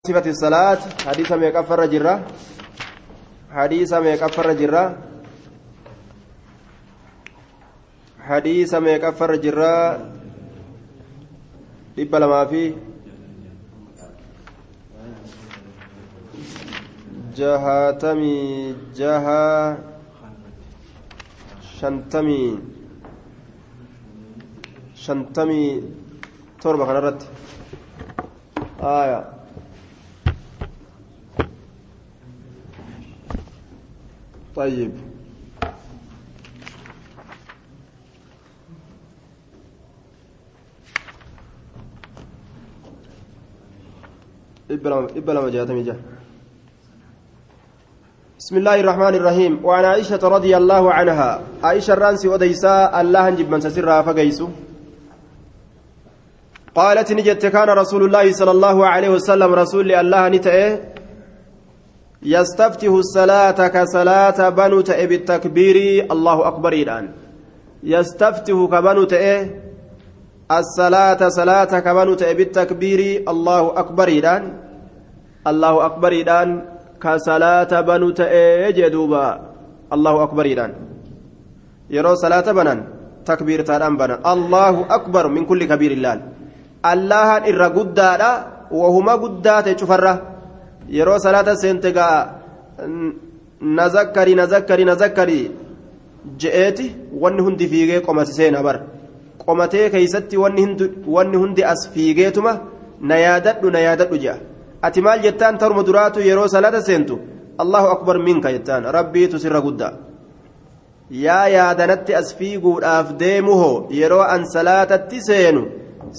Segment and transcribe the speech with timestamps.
[0.00, 2.14] صفة الصلاة حديث ما يكفر جرة
[3.52, 4.84] حديث ما يكفر جرة
[8.20, 9.76] حديث ما يكفر جرة
[11.96, 12.72] dhibba lamaa fi
[17.36, 19.76] jahatamii jaha
[21.76, 22.56] shantamii
[25.04, 25.68] shantamii
[26.62, 27.26] torba kana irratti
[34.60, 34.92] طيب.
[48.38, 49.64] بسم الله الرحمن الرحيم.
[49.64, 51.42] وعن عائشة رضي الله عنها.
[51.64, 54.48] عائشة الرانسي وديساء الله نجب من سسرها فقيسو.
[56.74, 60.99] قالت نجت كان رسول الله صلى الله عليه وسلم رسول الله نتأه.
[62.22, 65.76] يستفتح الصلاة كصلاة بنو تأه بالتكبير
[66.12, 67.04] الله أكبر الآن
[67.82, 69.40] يستفتح كبنو تأه
[70.52, 73.00] الصلاة صلاة كبنو تأه بالتكبير
[73.32, 74.42] الله أكبر الآن
[75.46, 76.48] الله أكبر الآن
[77.00, 79.26] كصلاة بنو تأه جدوبا
[79.92, 80.72] الله أكبر الآن
[81.90, 82.80] يرى صلاة بنان
[83.26, 84.20] تكبير تاران بنان.
[84.26, 86.20] الله أكبر من كل كبير الله.
[86.92, 88.32] الله إر قدادا
[88.70, 89.66] وهما قدات
[90.88, 92.40] شفرة يرى صلاة سنتقا
[93.62, 95.50] نذكري نذكري نذكري
[96.38, 98.80] جئتي wanni hundi fiigee qomati seena bar
[99.38, 102.60] qomatee keeysatti wanni hundi as fiigeetuma
[103.00, 104.40] na yaadadhu na yaadadhu jedha
[104.82, 107.18] ati maal jettaan taruma duraatu yeroo salaata seentu
[107.58, 109.92] allahu akbar minka jettaan rabbiitu sirra guddaa
[111.10, 115.62] yaa yaadanatti as fiiguudhaaf deemuhoo yeroo an salaatatti seenu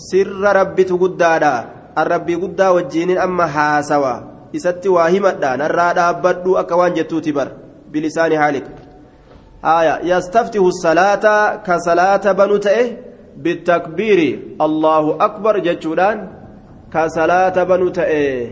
[0.07, 1.53] sirra rabbitu guddaadha
[1.95, 4.13] an rabbii guddaa wajjiinin amma haasawa
[4.51, 7.49] isatti waa himadha narraa dhaabbadhu akka waan jettuuti bar
[7.91, 8.65] bilisaani haalik
[9.65, 12.97] آية يستفتح الصلاة كصلاة بنو تأه
[13.37, 14.19] بالتكبير
[14.61, 16.17] الله أكبر جتشودان
[16.93, 18.51] كصلاة بنو تأه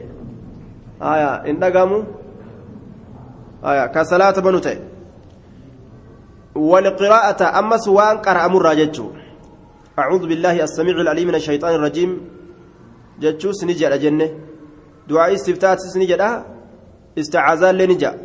[1.02, 2.04] آية إن دقموا
[3.66, 4.78] آية كصلاة بنو تأه
[6.56, 9.08] والقراءة أما سواء قرأ مرة جتشو
[10.00, 12.12] أعوذ بالله السميع العليم من الشيطان الرجيم
[13.20, 13.52] جتشو
[15.10, 16.46] سنجا الجنة دعاء استفتاء سنجا
[17.20, 18.18] استعاذان لنجا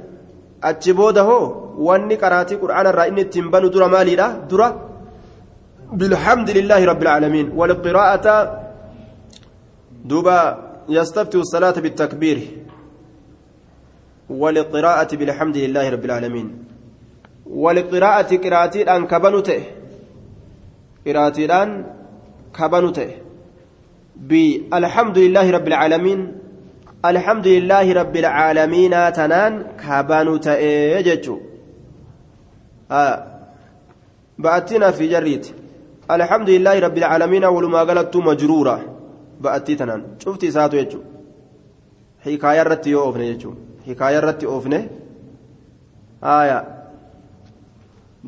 [0.64, 4.46] أتشبوده هو wanni qaraatii qur'aana irraa inni ittiin banu dura maaliidha?
[4.48, 4.94] Dura
[5.92, 8.26] بالحمد لله رب العالمين والقراءة
[10.04, 10.38] دوبا
[10.88, 12.38] يستفتح الصلاة بالتكبير
[14.30, 16.64] والقراءة بالحمد لله رب العالمين
[17.46, 19.62] والقراءة قراءتي الآن كبنته
[21.06, 21.86] قراءتي الآن
[22.58, 23.10] كبنته
[24.16, 26.43] بالحمد لله رب العالمين
[27.12, 30.52] الحمد لله رب العالمين تنان كبنته
[30.96, 31.36] يجتشو
[32.90, 33.16] آه.
[34.38, 35.46] بأتنا في جريت
[36.10, 38.76] الحمد لله رب العالمين ولما قالت مجرورة
[39.40, 41.00] بأتي تنان شفتي ساتو يجو
[42.24, 43.50] حكاية رتي أوفني يجو
[43.88, 44.80] حكاية رتي أوفني
[46.24, 46.58] آية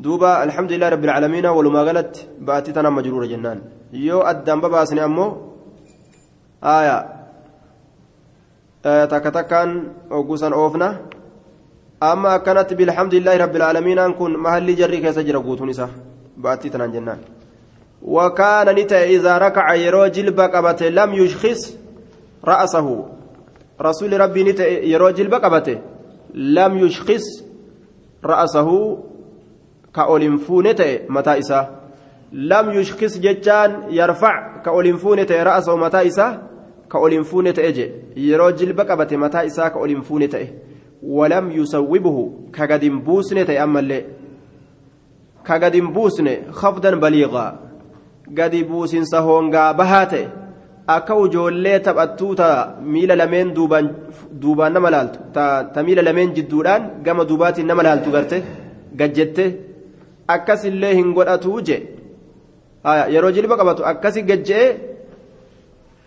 [0.03, 2.13] دوبا الحمد لله رب العالمين ولما قالت
[2.47, 3.59] بأتي تنان مجرورة جنان
[3.93, 5.27] يو أدام بباسني أمو
[6.63, 7.16] آية
[8.87, 9.69] آه تكتكان
[10.11, 10.89] أوغوسان أوفنا
[11.99, 15.89] amma akkanatti bilhamdulillahi rabbil aalamiinaan kun mahalli jarrii keessa jira guutuun isaa
[16.41, 17.19] ba'attii tanaan jennaan
[18.87, 21.77] ta'e idaa rakaca yeroo jilba qabate lam yushkis
[22.43, 23.05] ra'asahu
[23.79, 25.81] rasuli rabbii ni ta'e yeroo jilba qabate
[26.33, 27.25] lam yushkis
[28.23, 28.77] ra'asahu
[29.91, 31.65] ka ol hin fuune ta'e mataa isaa
[32.31, 34.61] lam yushkis jechaan yarfac
[38.51, 40.47] jilba qabate mataa isaa ka ol hin fuune ta'e.
[41.03, 44.05] ولم يسوبه كقدم بوسنة تأمل لي
[45.45, 47.59] كقدم بوسنة خفضا بليغا
[48.37, 50.27] قد بوسن سهونغا بهاته
[50.89, 53.93] أكو جولي تبأتوتا ميلا لمن دوبان
[54.31, 58.41] دوبان نملالتو تا, ميلا لمن جدودان قام دوباتي نملالتو قرته
[58.99, 59.53] قجته
[60.29, 61.01] أكس اللي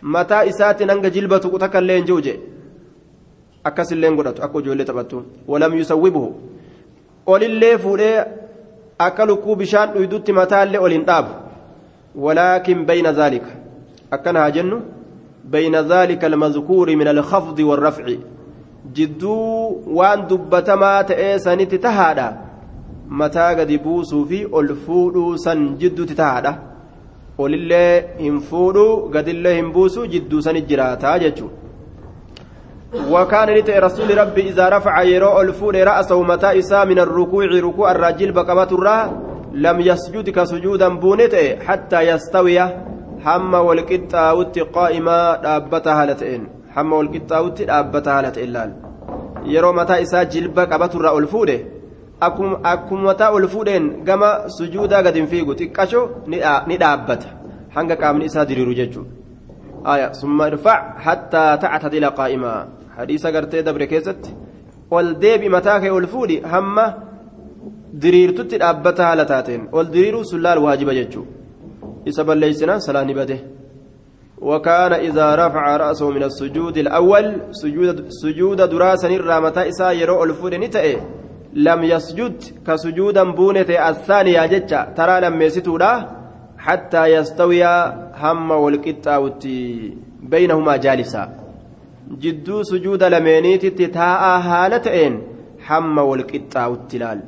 [0.02, 2.36] يرو جلبة قبطو أكسي قجئ متى إساتي ننقى جلبة تكاللين جوجه
[3.64, 6.40] akkasillee godhatu akka ijoollee taphattu walam yusawwibuhu
[7.26, 8.24] olillee fuudhee
[8.98, 11.30] akka lukkuu bishaan dhuydutti mataallee ol hin dhaabu
[12.14, 13.46] walaakin bayna zaalika
[14.10, 14.82] akkana haa jennu
[15.44, 18.20] bayna zaalika almadkuuri min alkhafdi warrafci
[18.92, 22.32] jidduu waan dubbatamaa ta'ee sanitti tahaadha
[23.08, 26.58] mataa gadi buusuu fi ol fuudhuu san jidduutti tahaadha
[27.46, 31.60] olillee hin fuudhuu gadillee hin buusuu jidduu sanit jiraataa jechuudha.
[33.10, 38.32] وكان لتي رسول ربي إذا رفع يرو الفول رأسه متى إسا من الركوع ركوع الرجل
[38.32, 38.98] بقبة الرا
[39.52, 42.60] لم يسجد كسجودا بونته حتى يستوي
[43.24, 46.42] حما والقطاوت قائما دابتها لتئن
[46.74, 48.72] حما والقطاوت دابتها لتئن
[49.44, 51.54] yeroo mataa isaa jilba qabaturraa ol fuudhe
[52.20, 57.28] akkuma mataa ol fuudheen gama sujuudaa gadi hin fiigu xiqqasho ni dhaabbata.
[57.74, 59.20] Hanga qaamni isaa diriiru jechuudha.
[59.86, 64.34] آية ثم ارفع حتى تعتدل قائما حديث قرتي دبر كيست
[64.90, 66.76] والديب متاك والفودي هم
[67.92, 71.24] درير تتي أبتها لتاتين والدرير سلال واجب ججو
[72.08, 73.38] إسبا ليسنا سلاني بده
[74.40, 81.00] وكان إذا رفع رأسه من السجود الأول سجود سجود دراسة الرامة إسا يرو الفود نتأي
[81.54, 86.06] لم يسجد كسجودا بونة الثانية ججة ترى لم يستودا
[86.58, 87.64] حتى يستوي
[88.22, 89.48] هم والقطاوت
[90.22, 91.22] بينهما جالسا.
[92.22, 95.22] جدو سجود لمينيت تتاء هالتين
[95.68, 97.20] هم والقطاوت لال.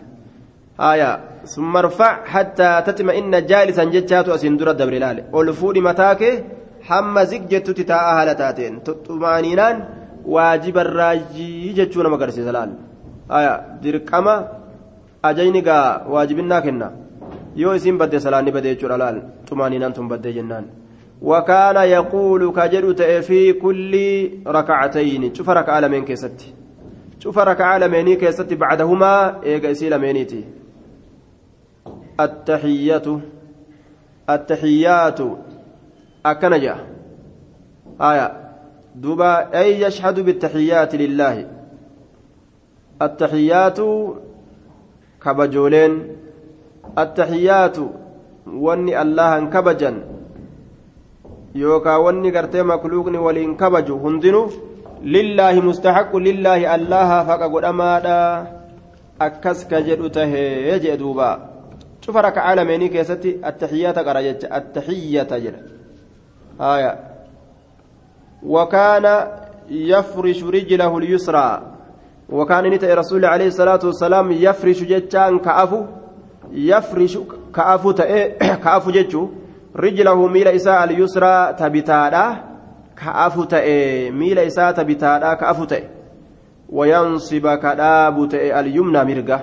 [0.80, 1.20] آية.
[1.44, 5.24] ثم ارفع حتى تطمئن جالسا جتات أسندر الدبر لال.
[5.32, 6.22] والفود متاك
[6.90, 8.78] هم زجت تتاء هالتاتين
[9.08, 9.84] طمانينان
[10.26, 12.70] واجب الراجي جتشون مقرسي لال
[13.38, 14.34] آية دركما
[15.24, 15.62] أجيني
[16.12, 16.88] واجبنا كنا
[17.56, 19.18] yoo isin badde salaanni badee jechuudha laal
[19.48, 20.64] xumaaninaan tun baddee jennaan.
[21.22, 23.94] وكان يقول كجد في كل
[24.46, 26.54] ركعتين شوف ركعة لمن كيستي
[27.18, 30.44] شوف ركعة لمن كيستي بعدهما إيجا إسيل مينيتي
[32.20, 33.06] التحيات
[34.30, 35.20] التحيات
[36.26, 36.76] أكنجا
[38.00, 38.26] آية
[38.94, 41.46] دوبا أي يشهد بالتحيات لله
[43.02, 43.78] التحيات
[45.24, 45.92] كبجولين
[46.98, 47.76] التحيات
[48.42, 50.02] wanni allahan kabajan
[51.54, 54.50] yookaa wanni gartee makluuqni waliin kabaju hundinuu
[55.14, 58.18] lillaahi mustaxaqu lillaahi allaha faqa godhamaadha
[59.26, 61.28] akkas ka jedhu tahee jee duuba
[62.02, 65.60] cufa raka'aa lameenii keessatti attaxiyyata qara jecha attaxiyyata jedha
[66.58, 66.92] haya
[68.42, 69.06] وكان
[69.70, 71.48] يفرش رجله اليسرى
[72.32, 75.84] وكان نتأ رسول عليه الصلاة والسلام يفرش جتان كأفو
[76.52, 79.30] yafrishu ka'afu ta'e ka'afu jechuun
[79.74, 82.24] rijlahu miila isaa al-yusraa tabitaadha
[82.94, 85.88] ka'afu ta'e miila isaa tabitaadha ka'afu ta'e
[86.68, 89.40] wayansiba kadhaabu ta'e al-yumna mirga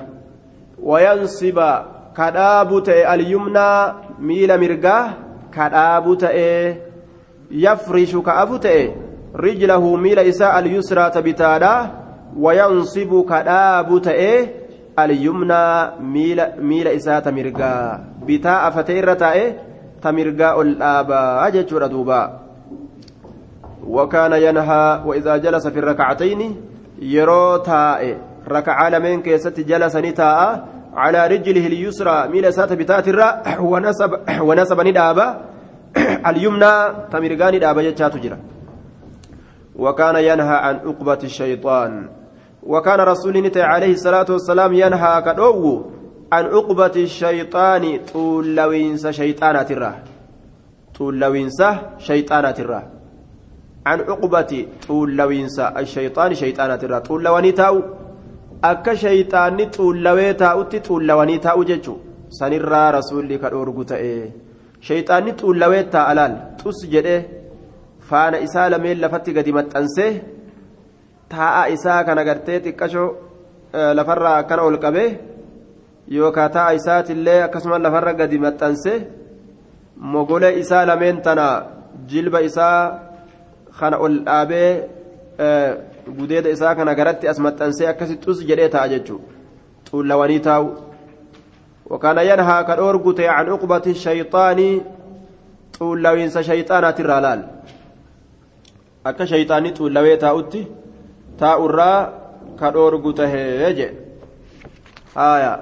[0.84, 1.70] wayansiba
[2.14, 4.98] kadhaabu ta'e al-yumna miila mirga
[5.52, 6.78] kadhaabu ta'e
[7.52, 8.94] yafrishu ka'afu ta'e
[9.34, 11.99] rijlahu miila isaa al-yusraa tabitaadha
[12.38, 14.34] wayansibu kadhaabu ta'e
[14.96, 15.98] alyumnaa
[16.62, 19.46] miila isaa ta mirgaa bitaa afatee irra taa'e
[20.02, 22.22] ta mirgaa ol dhaabaa jechuudha duuba
[23.90, 26.56] وكان ينهى وإذا جلس في الركعتين
[27.02, 28.18] يرو تاء
[28.48, 32.28] ركعة لمن كيست جلس نتاء على رجله اليسرى.
[32.28, 33.34] ميل سات بتات الراء
[33.72, 34.12] ونسب
[34.48, 35.28] ونسب ندابا.
[36.30, 36.74] اليمنى
[37.12, 38.38] تمرغان دابا جتات جرا.
[39.76, 42.10] وكان ينهى عن عقبة الشيطان.
[42.64, 45.82] وكان رسول عليه الصلاة والسلام ينهى كدو
[46.32, 49.96] عن عقبة الشيطان طول لوينس شيطانات الراه
[50.98, 51.64] طول لوينس
[51.98, 52.84] شيطانات الراه
[53.86, 57.82] عن عقبة طول لوينس الشيطان شيطانات الراه طول لواني تاو
[58.68, 62.00] akka shayxaanni xuullawee taa'utti xuullawanii taa'u jechuun
[62.38, 64.10] sanirraa rasuulli ka dhoorgu ta'e
[64.88, 67.22] shayxaanni xuullawee taa'a laal xus jedhee
[68.10, 70.12] faana isaa lameen lafatti gadi maxxansee
[71.34, 73.10] taa'a isaa kana gartee xiqqashoo
[73.98, 75.10] lafarraa akkana ol qabee
[76.18, 78.94] yookaan taa'a isaatillee akkasuma lafarra gadi maxxanse
[80.14, 81.48] mogolee isaa lameen tana
[82.12, 82.80] jilba isaa
[83.80, 84.72] kana ol dhaabee
[86.18, 89.28] gudeeda isaa kana garatti as maxxansee akkasi xus jedhee taa'a jechuudha
[89.90, 90.90] xuullawanii taa'u.
[91.90, 94.82] وكان ينهى كالأورغوت عن عقبة الشيطان
[95.80, 97.42] طول لو ينسى شيطانة الرلال
[99.24, 100.66] شيطاني طول لو يتاؤتي
[101.40, 102.00] taa'urraa
[102.60, 103.92] ka dhoorgu tahee jee
[105.16, 105.54] haya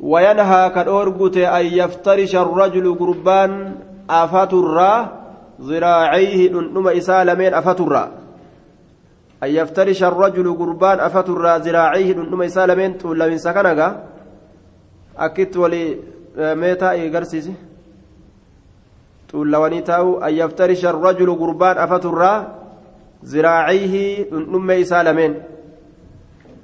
[0.00, 3.74] وينهى كالأورغوت أن يفترش الرجل قربان
[4.10, 4.92] أفترا
[5.60, 8.04] ذراعيه نم إسالمين أفترا
[9.42, 13.80] أن يفترش الرجل قربان أفترا ذراعيه نم إسالمين تولى من سكنك
[15.18, 15.98] أكت ولي
[16.36, 17.54] ميتا إيغرسيسي
[19.28, 22.63] تولى ونيتاو أن يفترش الرجل قربان أفترا
[23.32, 25.34] ziraaciihi dhundhummee isaa lameen.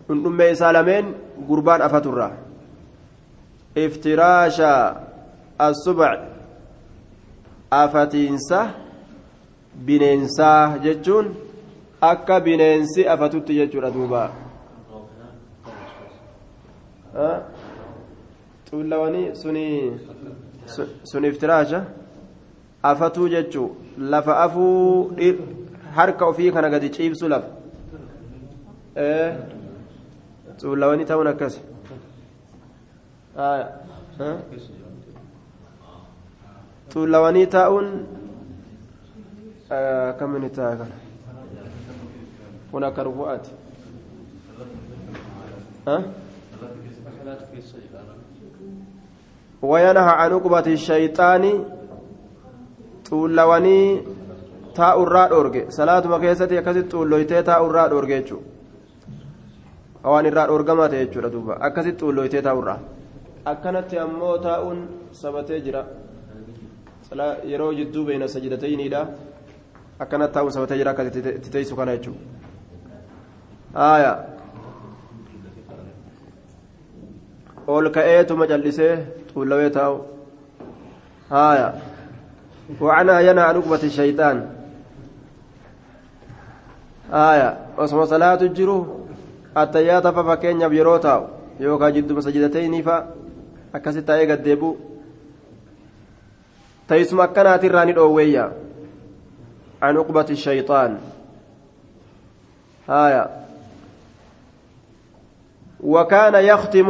[0.09, 1.15] Dhundhummee isaa lameen
[1.49, 2.31] gurbaan afaturra.
[3.85, 4.73] Iftiraasha
[5.59, 6.21] asubac
[7.71, 8.61] afatiinsa
[9.87, 11.27] bineensaa jechuun
[12.01, 14.23] akka bineensi afatutti jechuudha duuba.
[18.71, 19.67] Xuullawanii suni
[21.05, 21.85] sun iftiraasha?
[22.83, 25.13] Afatuu jechuu lafa afuu
[25.97, 27.49] harka ofii kana gadi ciibsu lafa
[30.61, 31.55] xuullawanii ta'uun akkas
[36.93, 37.89] xuullawanii taa'uun
[40.11, 40.97] akkamiin ta'a kana
[42.71, 43.51] kun akka rufu'aati
[49.63, 51.45] وينهى عن عقبة الشيطان
[53.11, 54.20] xuullawanii
[54.80, 61.58] taa'urraa dhoorge salaatuma keessatti akkasitti xuulloytee taa'urraa dhoorge jechuudha waan irraa dhoorgamaa ta'e jechuudha duuba
[61.68, 62.80] akkasitti xuulloytee taa'urraa
[63.54, 64.80] akkanatti ammoo taa'uun
[65.22, 65.86] sabatee jira
[67.54, 69.02] yeroo jidduu beeyna sajidatayniidha
[70.06, 72.22] akkanatti taa'uun sabatee jira akka itti teessu kana jechuudha
[73.80, 74.14] haaya
[77.68, 78.94] ol ka'eetuma callisee
[79.34, 80.00] xuullawee taa'u
[81.36, 81.68] haaya
[82.82, 84.50] وعنها ينهى عن عقبة الشيطان
[87.13, 89.07] آية osoma salaatu jiru
[89.55, 91.27] attayyaata fa fakkeenyaaf yeroo taa'u
[91.61, 92.97] yookaan jidduma sajidatayni fa
[93.73, 94.71] akkasi taa'ee gaddeebu
[96.87, 98.51] teessuma akkanaatirraa ni dhoowweeyya
[99.83, 100.99] عن عقبة الشيطان
[102.89, 103.31] آية
[105.81, 106.89] وكان يختم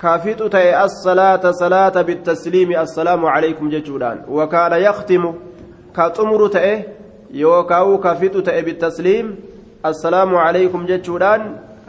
[0.00, 5.34] كافيت تي الصلاة صلاة بالتسليم السلام عليكم ججودان وكان يختم
[5.96, 6.82] كتمر تي
[7.34, 9.26] يوكاو كافيت تي بالتسليم
[9.86, 11.40] السلام عليكم ججودان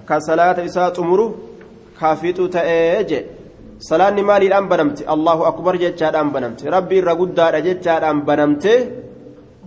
[0.10, 1.19] كصلاة إساء تمر
[2.00, 3.19] كافيت تي جي
[3.89, 8.65] صلاة مالي الآن بنمت الله أكبر ججادان بنمت ربي رقودان ججادان بنمت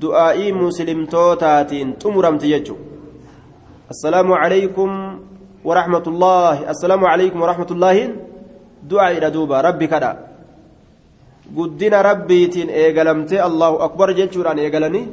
[0.02, 2.76] دعائي مسلم توتاتين تمرمت ججو
[3.94, 4.90] السلام عليكم
[5.68, 7.96] ورحمة الله السلام عليكم ورحمة الله
[8.90, 9.62] du'aa idha duuba.
[9.62, 10.16] Rabbi kadha.
[11.56, 15.08] Guddina rabbiitiin eegalamtee allahu akbar jechuudhaan eegalanii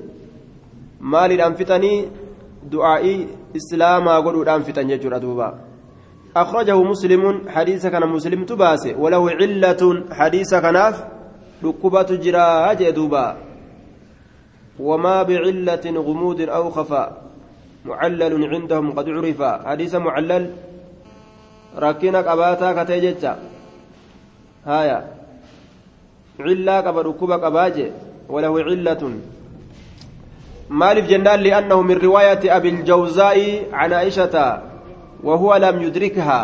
[1.01, 1.97] maaliidhaan fixanii
[2.71, 3.27] du'aa'ii
[3.59, 5.49] islaamaa godhuudhaan fixan jechuudha duuba.
[6.31, 10.95] أخرجه مسلم حديث كان مسلم تباسي وله علة حديث كناف
[11.63, 13.37] ركبة جراء جدوبا
[14.79, 17.09] وما بعلة غموض أو خفاء
[17.85, 20.43] معلل عندهم قد عرف حديث معلل
[21.77, 23.33] ركينك أباتا كتيجتا
[24.65, 24.99] هايا
[26.39, 27.91] علة قبل ركوبة قباجة
[28.29, 29.03] وله علة
[30.71, 33.37] مالف جنان لأنه من رواية أبي الجوزاء
[33.73, 34.35] عن عائشة
[35.23, 36.41] وهو لم يدركها.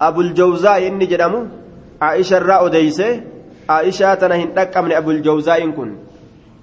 [0.00, 1.40] أبو الجوزاء إني جدمو.
[2.00, 3.24] عائشة الرأو ديسة.
[3.68, 4.52] عائشة تنهن
[4.84, 5.90] من أبو الجوزاء كن.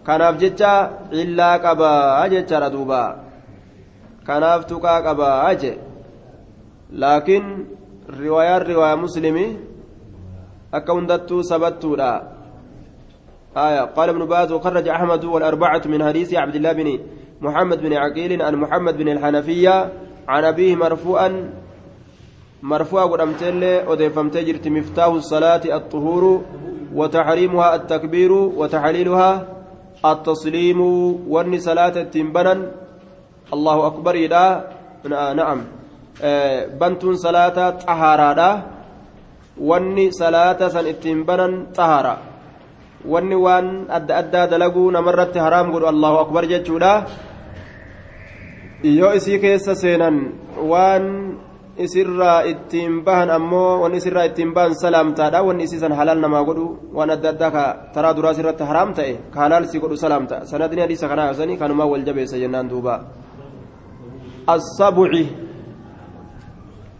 [0.05, 1.93] كان أبجتها إلا قبا
[2.25, 3.03] أجتها ردوبا.
[4.27, 5.73] كان أفتكا قبا أجي
[6.93, 7.41] لكن
[8.21, 9.47] رواية رواية مسلمي.
[10.71, 12.21] akka hundattuu sabattuudha
[13.57, 13.81] آية.
[13.81, 16.99] قال ابن باز وخرج أحمد والأربعة من حديث عبد الله بن
[17.41, 19.91] محمد بن عقيل عن محمد بن الحنفية
[20.27, 21.49] عن أبيه مرفوعا
[22.63, 26.41] مرفوع قدمتل أضيفمت جرت مفتاح الصلاة الطهور
[26.95, 29.45] وتحريمها التكبير وتحليلها
[30.05, 30.81] التسليم
[31.29, 32.71] ون صلاة التنبنا
[33.53, 34.67] الله أكبر إلى
[35.35, 35.61] نعم.
[36.79, 38.63] بنت صلاة طهارة
[39.59, 42.28] salaata san ittiin banan xahara
[43.05, 46.93] wanni waan adda addaa dalaguu namarratti haraam godhu allahu akbar jechuudha
[48.83, 50.35] yoo isii keessa seenan
[50.71, 51.05] waan
[51.79, 56.65] isirraa ittiin bahan ammoo wanni isirraa ittiin bahan salaamtaadha wanni isii san halaal namaa godhu
[56.97, 57.63] waan adda addaa ka
[57.95, 61.87] taraa duraas irratti haraam ta'e ka halaal si godhu salaamta sanadni hadiisa kanaa yosanii kanumaa
[61.91, 62.95] wal jabeessa jennaan duuba
[64.49, 65.11] السبع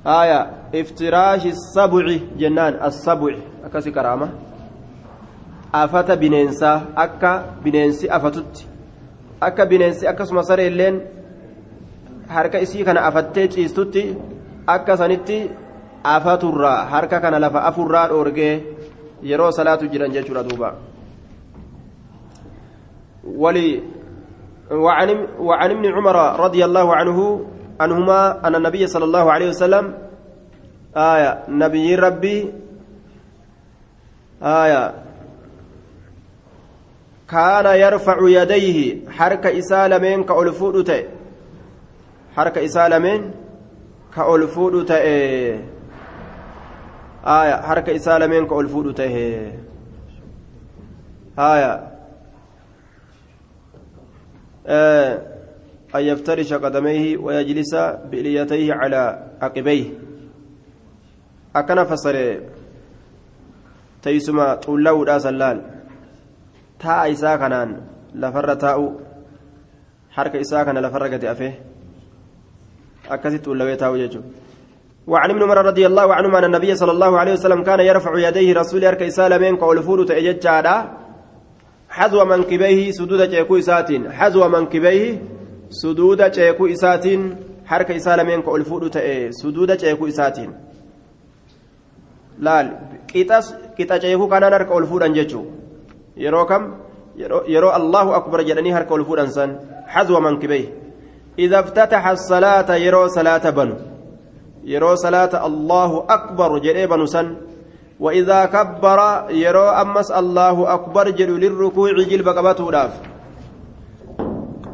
[0.06, 0.39] آية
[0.75, 2.06] افتراش السبع
[2.38, 3.34] جنان السبع
[3.65, 4.29] أكاسي كرامة
[5.76, 8.66] أفت بننسا أكا بننسي أفتت
[9.44, 10.96] أكا بننسي أكا سمسر اللين
[12.30, 14.14] harka isii kana afattee ciistutti
[14.68, 15.50] akka sanitti
[16.04, 18.54] afaturraa harka kana lafa afurraa dhoorgee
[19.30, 20.70] yeroo salaatu jiran jechuudha duuba
[23.26, 23.84] wali
[24.70, 27.18] وعن ابن عمر رضي الله عنه
[27.82, 29.86] عنهما أن النبي صلى الله عليه وسلم
[30.94, 32.38] آية نبي ربي
[34.46, 34.84] آية
[37.32, 41.06] كان يرفع يديه حركة إسالمين كألفود
[42.36, 43.32] حركة إسالمين
[44.16, 45.62] كألفود آية
[47.62, 49.00] حركة إسالمين كألفود
[51.40, 51.88] آية
[54.68, 55.20] آه
[55.96, 57.76] أن يفترش قدميه ويجلس
[58.12, 59.86] بإليتيه على عقبيه
[61.56, 62.40] أكن فسر
[64.02, 64.56] تيسما
[65.06, 65.79] دا سلال
[66.80, 67.70] تا إسا كنان
[68.16, 68.84] لفر تاؤ
[70.16, 71.54] حركة إسا كان لفر قد أفيه
[73.10, 74.22] أكست طلوي تاؤ يجو
[75.08, 78.54] وعن ابن عمر رضي الله عنهما أن النبي صلى الله عليه وسلم كان يرفع يديه
[78.54, 80.48] رسول أرك إسالمين قول فور تأجج
[81.90, 85.22] حذو منكبيه سدود جيكو إساتين حذو منكبيه
[85.70, 87.22] سدود جيكو إساتين
[87.66, 90.52] حركة إسالمين قول فور تأي سدود جيكو إساتين.
[92.42, 92.68] laal
[93.08, 95.48] qixa ceekuu kanaan harka ol fuudhan jechuun
[96.24, 96.64] yeroo kam
[97.54, 99.50] yeroo allahu akbar jedhanii harka ol fuudhan san
[99.96, 100.66] hazwa mankibee
[101.46, 103.76] idha iftataxa salaata yeroo salaata banu
[104.74, 107.28] yeroo salaata allahu akbar jedhee banu san
[108.00, 109.00] وإذا كبر
[109.46, 112.68] يرى أمس الله أكبر جلو للركوع جلب قبته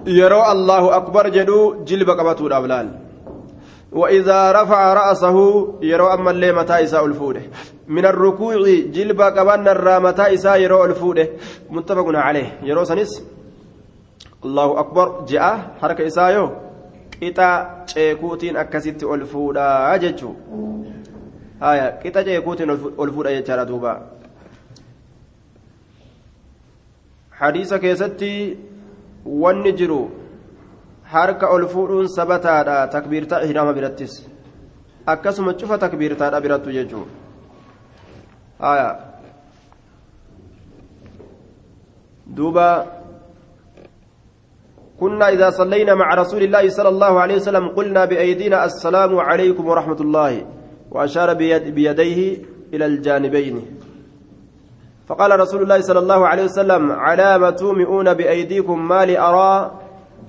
[0.06, 1.60] يرى الله أكبر جلو
[1.90, 2.88] جلب قبته داف لال
[3.96, 5.38] وإذا رفع رأسه
[5.82, 7.42] يرى أما اللي متى إساء الفودة.
[7.88, 8.56] من الركوع
[8.92, 11.30] جلب قبان الرا متى إساء يرى الفودة.
[11.72, 12.60] متفق عليه.
[12.68, 13.24] يرى سنس.
[14.46, 15.26] الله أكبر.
[15.32, 15.80] جاء.
[15.82, 16.66] حركة إساء يو
[17.20, 17.48] qixa
[17.92, 20.36] ceekuutiin akkasitti ol fuudhaa jechuun
[21.60, 23.94] haya qixa ceekuutiin ol fuudha jechaadha duuba
[27.40, 28.32] hadiisa keessatti
[29.44, 30.02] wanni jiru
[31.14, 34.26] harka ol fuudhuun sabataadha takbiirtaa ihraama birattis.
[35.06, 37.08] Akkasuma cufa takbiirtaadha birattu jechuun.
[38.60, 38.90] Haya
[42.26, 42.96] duuba.
[45.00, 50.00] كنا إذا صلينا مع رسول الله صلى الله عليه وسلم قلنا بأيدينا السلام عليكم ورحمة
[50.02, 50.46] الله
[50.92, 52.38] وأشار بيد بيديه
[52.74, 53.56] إلى الجانبين
[55.08, 59.72] فقال رسول الله صلى الله عليه وسلم على تومئون بأيديكم ما لأرى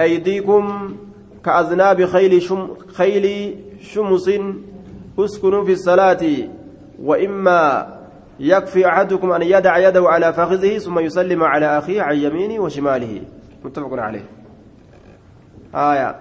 [0.00, 0.96] أيديكم
[1.44, 4.30] كأذناب خيل شم خيل شمس
[5.18, 6.25] اسكنوا في الصلاة
[7.02, 7.97] وإما
[8.40, 13.23] يكفي أحدكم أن يدع يده على فخذه ثم يسلم على أخيه عن يمينه وشماله.
[13.64, 14.25] متفق عليه.
[15.75, 16.16] آية.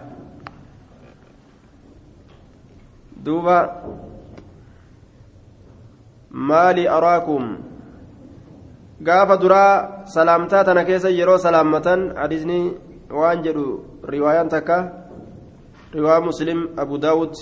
[3.23, 3.83] دوبا
[6.31, 7.57] مالي أراكم.
[9.01, 12.03] gaafa duraa salaamtaa tana keessa yeroo salaammatan
[13.09, 13.65] waan jedhu
[14.03, 14.77] riwaayaan takka
[15.93, 17.33] riwaa muslim abu daawud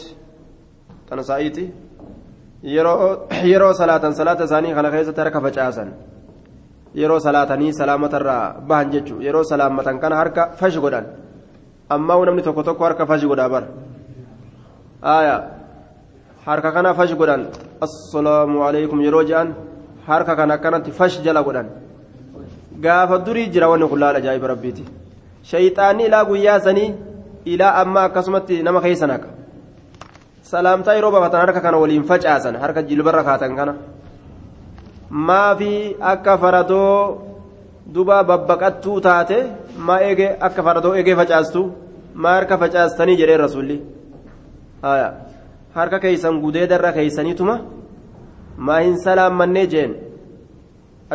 [1.10, 1.72] tana saa'iiti
[2.64, 5.90] yeroo salaatan salaata isaanii kana keessatti harka facaasan
[6.96, 11.06] yeroo salaatanii salaamatarraa bahan jechuun yeroo salaammatan kana harka fashi godhan
[11.90, 13.64] ammaa namni tokko tokko harka fashi godhaa bar
[15.16, 15.42] aayaa
[16.46, 17.48] harka kana fashi godhan
[17.86, 19.56] assalaamu alaykum yeroo je'an
[20.08, 21.68] harka kana akkanatti fash jala godhan
[22.86, 24.84] gaafa durii jira wanni kun laala ajaa'iba rabbiiti
[25.52, 26.90] shayxaanni ilaa guyyaa sanii
[27.54, 29.28] ilaa ammaa akkasumatti nama keessa naqa
[30.52, 33.74] salaamtaa yeroo baafatan harka kana waliin facaasan harka jilbarra kaatan kana
[35.30, 35.72] maafi
[36.14, 36.94] akka faradoo
[37.96, 39.38] duba babbaqattuu taate
[39.88, 41.62] maa eege akka faradoo eegee facaastu
[42.26, 43.78] maa harka facaastanii jedhee rasuulli
[45.78, 47.56] harka keeysan gudeedarra keeysaniituma
[48.58, 49.96] maa hin salaammannee jeen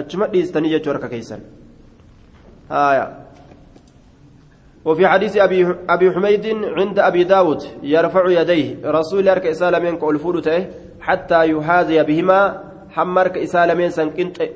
[0.03, 1.41] achuma dhiistanii jechuu harka keeysan
[4.89, 6.47] وفي حديث أبي, أبي حميد
[6.79, 10.67] عند أبي داود يرفع يديه رسول أرك إسالمين قول فولته
[11.01, 12.41] حتى يحاذي بهما
[12.91, 14.09] حمرك إسالمين سن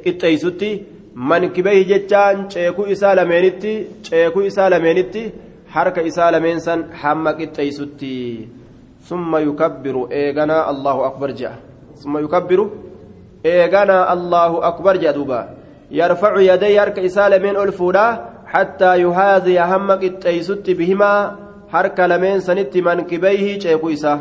[0.06, 0.72] قطيستي
[1.14, 5.32] mankibayhi jechaan ceekuu isaa lameenitti ceekuu isaa lameenitti
[5.74, 8.48] harka isaa lameen san hamma qixxeeysutti
[9.08, 11.52] summa yukabbiru eeganaa allahu akbar je'a
[12.02, 12.64] summa yukabbiru
[13.44, 15.40] eeganaa allahu akbar je'a duuba
[15.90, 16.74] yarfacu yaday
[18.52, 21.36] hattaa yuhaaziya hamma qixxeeysutti bihimaa
[21.74, 24.18] harka lameen sanitti mankibayhi ceekuu isaa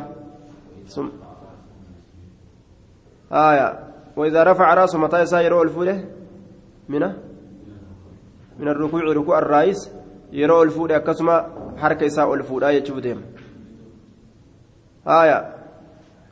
[3.32, 3.80] آية.
[4.16, 6.04] وإذا رفع رأسه متى يسير الفوله
[6.90, 7.02] من
[8.60, 9.92] من الركوع ركوع الرئيس.
[10.32, 13.22] يرى الفود أكسما حركة إساء الفود آية شوفدهم
[15.08, 15.56] آية.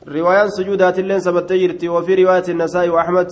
[0.08, 3.28] رواية سجودات اللين سبتيرتي وفي رواية النسائي وأحمد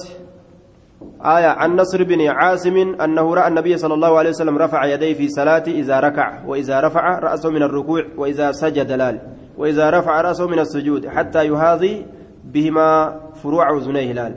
[1.20, 5.28] آية عن نصر بن عاصم أنه رأى النبي صلى الله عليه وسلم رفع يديه في
[5.28, 9.20] صلاة إذا ركع وإذا رفع رأسه من الركوع وإذا سجد لال
[9.58, 12.06] وإذا رفع رأسه من السجود حتى يهاضي
[12.44, 14.34] بهما فروع أذنيه لال.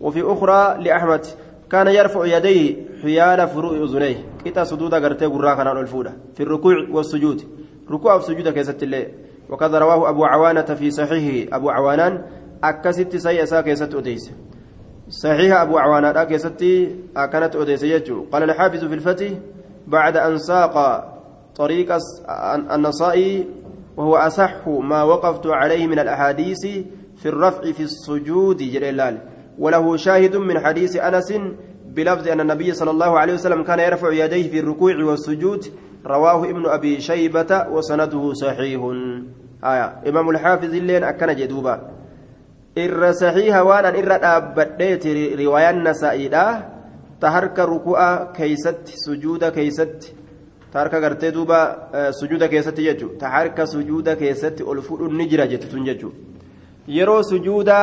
[0.00, 1.26] وفي أخرى لأحمد
[1.70, 7.42] كان يرفع يديه حيال فروع أذنيه كتا سدود غرتي غرا كان الفودة في الركوع والسجود.
[7.90, 9.06] ركوع والسجود كيست الله
[9.50, 12.22] وكذا رواه أبو عوانة في صحيحه أبو عوانان
[12.64, 14.32] أكست سيئسا كيست أديس.
[15.08, 16.64] صحيح أبو عوانة كيست
[17.16, 19.38] أكنت أديس يجو قال الحافظ في الفتي
[19.86, 21.04] بعد أن ساق
[21.56, 21.96] طريق
[22.72, 23.46] النصائي
[23.96, 26.66] وهو أصح ما وقفت عليه من الأحاديث
[27.16, 29.18] في الرفع في السجود جلال
[29.58, 31.32] وله شاهد من حديث أنس
[31.86, 35.64] بلفظ أن النبي صلى الله عليه وسلم كان يرفع يديه في الركوع والسجود.
[36.06, 38.82] رواه ابن أبي شيبة وسنده صحيح.
[39.64, 41.93] آية إمام الحافظ اللين أكن جدوبا.
[42.78, 45.04] إر صحيح وأنا إر أبديت
[45.40, 46.44] رواية النسائية
[47.20, 50.14] تهرك ركوع كيست سجود كيست
[50.72, 51.60] تهرك قرتي دوبا
[52.10, 56.10] سجود كيست يجو تهرك سجود كيست ألفود النجرة جتتون يجو
[56.88, 57.76] yeroo sujuuda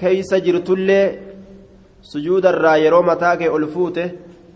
[0.00, 1.18] keeysa jirtullee
[2.00, 4.04] sujuudarraa yeroo mataa kee ol fuute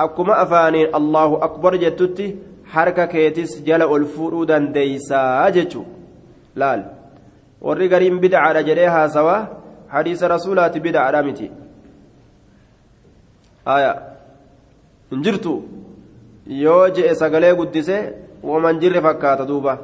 [0.05, 2.27] akkuma afaaniin allahu akbar jettutti
[2.75, 5.83] harka keetis jala ol fuudhuu dandeeysaa jechu
[6.63, 6.83] laal
[7.67, 9.43] warri gariin bidcaadha jedhee haasawaa
[10.35, 11.51] rasuulaati bidcaadha miti
[13.65, 13.93] aya
[15.11, 15.53] hin jirtu
[16.47, 17.97] yoo je'e sagalee guddise
[18.43, 19.79] waman jirre fakkaata duuba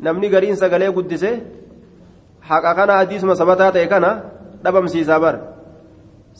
[0.00, 1.30] namni gariin sagalee guddise
[2.40, 4.10] haqa kana hadiisuma sabataa ta'e kana
[4.64, 5.36] dhabamsiisaa bar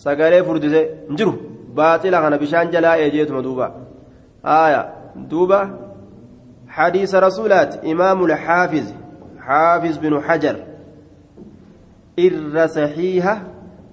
[0.05, 1.33] sagalee furdise hin jiru
[1.75, 3.67] baaxila kana bishaan jalaa eejeetuma duuba
[4.43, 4.81] aya
[5.31, 5.61] duuba
[6.67, 8.87] hadiisa rasuulaati imaamu lxaafiz
[9.47, 10.57] xaafiz binu xajar
[12.27, 13.35] irra saxiiha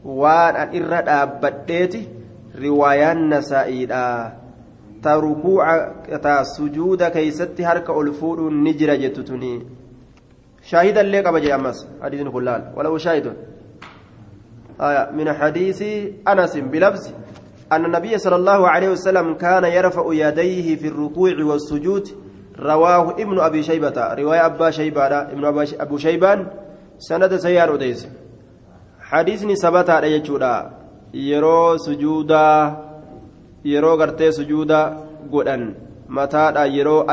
[0.03, 2.07] waan an irra dhaabbadheeti
[2.65, 4.03] riwaayaan nasaa'iidha.
[5.01, 9.57] Ta rukuuca ta sujuuda keeysatti harka ol fuudhuun ni jira jettu tunii
[10.65, 13.33] شاهدا لك أبا أمس حديث كلال ولو شاهد
[14.81, 15.81] آية من حديث
[16.27, 17.09] أنس بلفظ
[17.71, 22.09] أن النبي صلى الله عليه وسلم كان يرفع يديه في الركوع والسجود
[22.59, 26.47] رواه ابن أبي شيبة رواية أبا شيبان ابن أبو شيبان
[26.99, 28.07] سند سيار أديس
[29.01, 30.71] حديثني على يجودا
[31.13, 32.47] يرو سجودا
[33.65, 34.81] يرو غرتي سجودا
[35.33, 35.73] قدن
[36.09, 37.05] متى يرو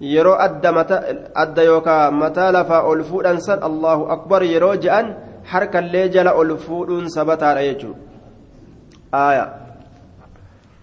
[0.00, 5.14] yeroo adda yookaan mataa lafaa ol fuudhan san allahu akbar yeroo je'an
[5.52, 8.00] harkallee jala ol fuudhuun sabataadha jechuudha
[9.12, 9.46] aaya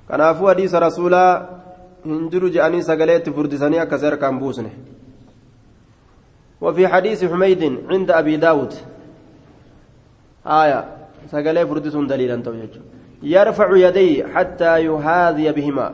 [0.08, 1.30] kanaafuu hadiisa rasuulaa
[2.06, 4.72] hin jiru je'anii sagalee itti furdisanii akkasii harkaan buusne
[6.64, 8.74] وفي حديث حميد عند أبي داود.
[10.48, 10.86] آية.
[11.32, 12.38] سقلي فردس دليلا
[13.24, 15.88] يرفع يديه حتى يهاذي بهما.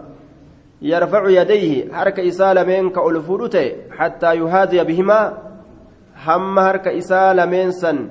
[0.81, 5.37] يرفع يديه حركة إسالمين كألفودته حتى يهاذي بهما.
[6.25, 8.09] هم حركة إسالمين سن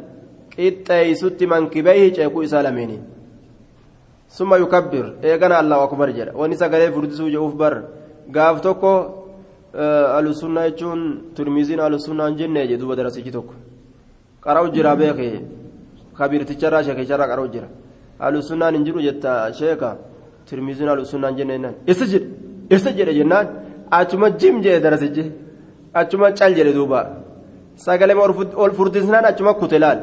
[0.59, 3.03] قطعي ست منكبيه جيكو إسالمين
[4.31, 5.15] ثم يكبر.
[5.25, 7.85] إيقنا الله أكبر جرى ونسا قليل فردسو جوف بر
[8.35, 9.18] قاف توكو
[9.79, 11.01] السنة يجون
[11.37, 13.55] ترميزين أهل السنة جنة جدوب درسي توكو
[14.45, 15.31] قرأو جرى بيخي
[16.19, 17.69] خبير تجرى شيخي جرى قرأو جرى
[18.25, 19.91] أهل السنة ننجرو جتا شيخا
[20.49, 22.25] ترميزين أهل السنة جنة إسجد
[22.77, 23.47] isa jedhe jennaan
[23.99, 25.25] achuma jim jedhe darasichi
[26.01, 27.01] achuma cal jedhe duuba
[27.87, 28.17] sagalee
[28.65, 29.99] ol furdisnaan achuma kute laal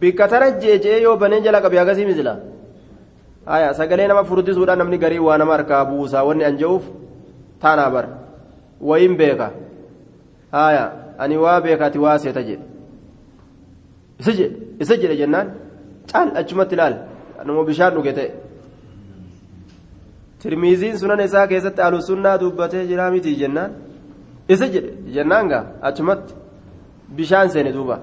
[0.00, 2.34] bikka tana jeejee yoo baneen jala qabe agasii misila
[3.78, 6.84] sagalee nama furdisuudhaan namni garii waa nama harkaa buusaa wanni an je'uuf
[7.62, 8.06] taanaa bar
[8.80, 9.50] wayin beeka
[10.52, 12.64] haya ani waa beekaati waa seeta jedhe
[14.20, 15.54] isa jedhe isa jedhe jennaan
[16.12, 16.94] cal achumatti laal
[17.44, 18.30] nama bishaan dhuge ta'e
[20.42, 23.72] tirmiiziin sunan isaa keessatti alusunnaa dubbatee jira miti jennaan
[24.48, 26.34] isa jedhe jennaan gaa achumatti
[27.16, 27.98] bishaan seene duuba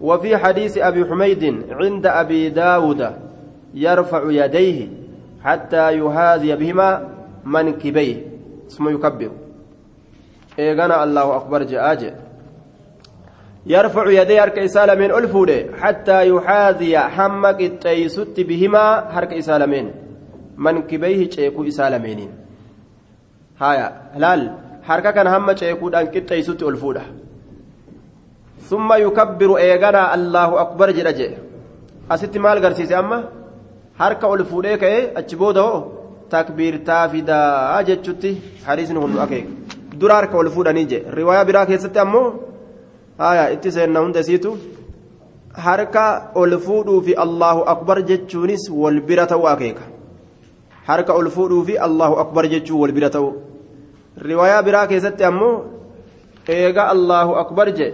[0.00, 3.10] وفي حديث أبي حميد عند أبي داود
[3.74, 4.88] يرفع يديه
[5.44, 7.08] حتى يهاذي بهما
[7.44, 8.16] منكبيه
[8.68, 9.30] ثم يكبر
[10.58, 12.14] إيغانا الله أكبر جاء
[13.66, 20.04] يرفع يديه هرك إسالة من ألفوده حتى يحاذي حمك التيست بهما هرك إسالة من
[20.56, 22.32] mankibayhi ceekuu isaa lameeniin
[23.62, 23.86] haya
[24.24, 24.42] laal
[24.88, 27.02] harka kana hamma ceekuudhaan qixxeessutti ol fuudha
[28.68, 31.38] summa yukabbiru eeganaa allahu akbar jedha jedhe
[32.16, 33.18] asitti maal garsiise amma
[34.02, 35.82] harka ol fuudhee ka'ee achi booda hoo
[36.34, 38.36] takbiirtaa fidaa jechutti
[38.66, 39.63] hadiisni hundu akeeka
[40.00, 42.26] dura harka ol fuudhanii jedhe riwaayaa biraa keessatti ammoo
[43.18, 44.52] haya itti seenna hunda isiitu
[45.66, 46.04] harka
[46.42, 49.84] ol fuudhuu allahu akbar jechuunis wal bira ta'uu akeeka
[50.88, 53.30] harka ol fuudhuu allahu akbar jechuu wal bira ta'u
[54.28, 55.54] riwaayaa biraa keessatti ammoo
[56.48, 57.88] eega allahu akbar je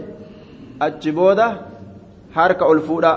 [0.87, 1.47] achi booda
[2.35, 3.13] harka ol fuudha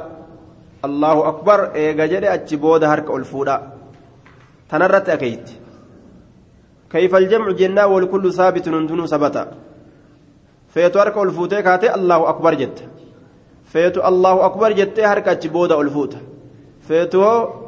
[0.87, 3.55] allahu akbar eega jedhe achi booda harka ol fuudha
[4.69, 5.62] tanarratti akeeyti
[6.93, 9.47] كيف الجمع جنا والكل ثابت دون ثبت
[10.73, 12.77] فيتو هركة الفوتة كاتي الله أكبر جت.
[13.71, 16.19] فيتو الله أكبر جت هركة بودا الفوتة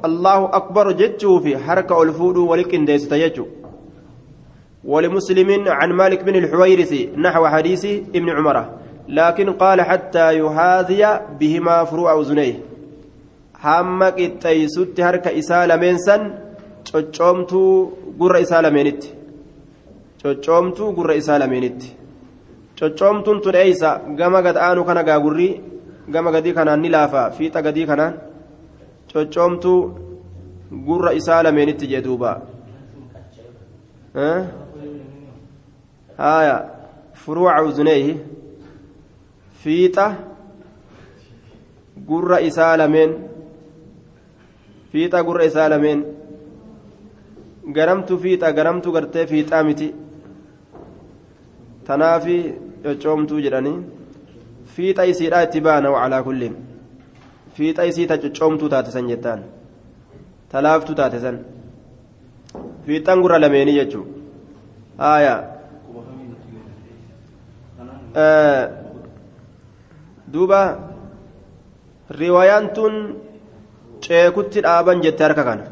[0.04, 3.48] allahu akbar jechuu fi harka ol fuudhuu wali qindeessita jechuu
[4.84, 7.86] ولمسلم عن مالك بن الحويرث نحو حديث
[8.16, 8.70] ابن عمر.
[9.10, 12.56] لكن قال حتى يحاذي بهما فروع أذنيه
[13.66, 16.22] hamma qixxeeysutti harka isaa lameen san
[16.92, 17.72] coccoomtuu
[18.20, 19.15] gurra isaa lameenitti
[20.26, 21.90] coccoomtuu gurra isaa lameenitti
[22.80, 25.52] coccoomtuun tun eeysa gama gad aanu kana gaagurrii
[26.14, 28.14] gama gadii kanaan ni laafa fiixa gadii kanaan
[29.12, 29.80] coccoomtuu
[30.88, 32.32] gurra isaa lameenitti jee duuba.
[36.18, 36.56] Haya
[37.24, 38.14] furuuca uzuneehi
[39.64, 40.06] fiixa
[42.10, 43.12] gurra isaa lameen
[44.92, 46.02] fiixa gurra isaa lameen.
[47.78, 49.94] Garamtu fiixa garamtu gartee fiixaa miti
[51.88, 52.38] tanaafi
[52.84, 53.78] coccoomtuu jedhanii
[54.76, 56.56] fiixa isiidhaa itti baana wacalaa kulliin.
[57.56, 59.42] Fiixa isii ta coccoomtuu taate san jettaan.
[60.52, 61.38] Talaaftuu taate san.
[62.86, 64.06] Fiixaan gurra lameenii jechuu
[65.10, 65.40] aayaa
[70.34, 70.60] duuba
[72.10, 72.94] riwaayaan tun
[74.02, 75.66] ceekutti dhaaban jette harka kana.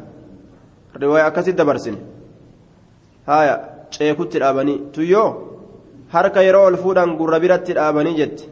[1.02, 1.98] Riwaayaa akkasitti dabarsine
[3.26, 3.54] haaya
[3.94, 5.28] ceekutti dhaabanii tuyyoo
[6.14, 8.44] harka yeroo ol fuudhan gurra biratti dhaabanii jette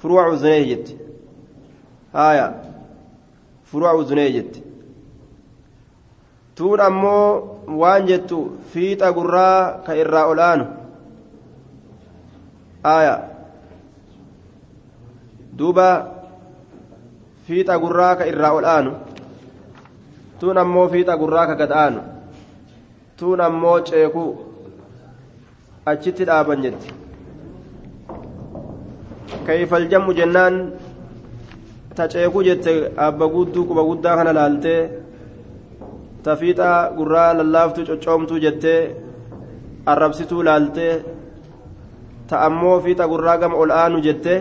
[0.00, 0.92] furuuca uzunee jette
[2.12, 2.46] haaya.
[3.68, 4.60] Furuuca uzunee jette
[6.56, 7.26] tuun ammoo
[7.80, 8.38] waan jettu
[8.72, 10.66] fiixa gurraa ka irraa ol aanu
[12.84, 13.14] haaya.
[15.58, 15.88] Duuba
[17.46, 18.92] fiixa gurraa ka irraa ol aanu
[20.40, 22.00] tuun ammoo fiixa gurraa ka gad aanu
[23.18, 24.30] tuun ammoo ceekuu
[25.86, 26.88] achitti dhaaban jetti.
[29.46, 30.54] Kayfal jammu jennaan
[31.96, 32.70] ta ceekuu jette
[33.06, 34.80] abba gudduu quba guddaa kana laaltee
[36.24, 38.80] ta fiixa gurraa lallaaftuu coccoomtuu jettee
[39.92, 40.94] arrabsituu laaltee
[42.28, 44.40] ta ammoo fiixa gurraa gama ol aanu jettee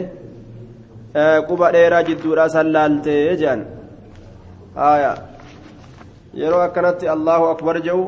[1.48, 3.62] quba dheeraa jidduudha san laaltee jedhan
[6.42, 8.06] yeroo akkanatti allahu akbar jedhu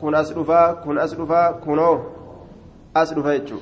[0.00, 2.17] kun as dhufaa kun as dhufaa kunoo
[3.00, 3.60] as dhufa jechuu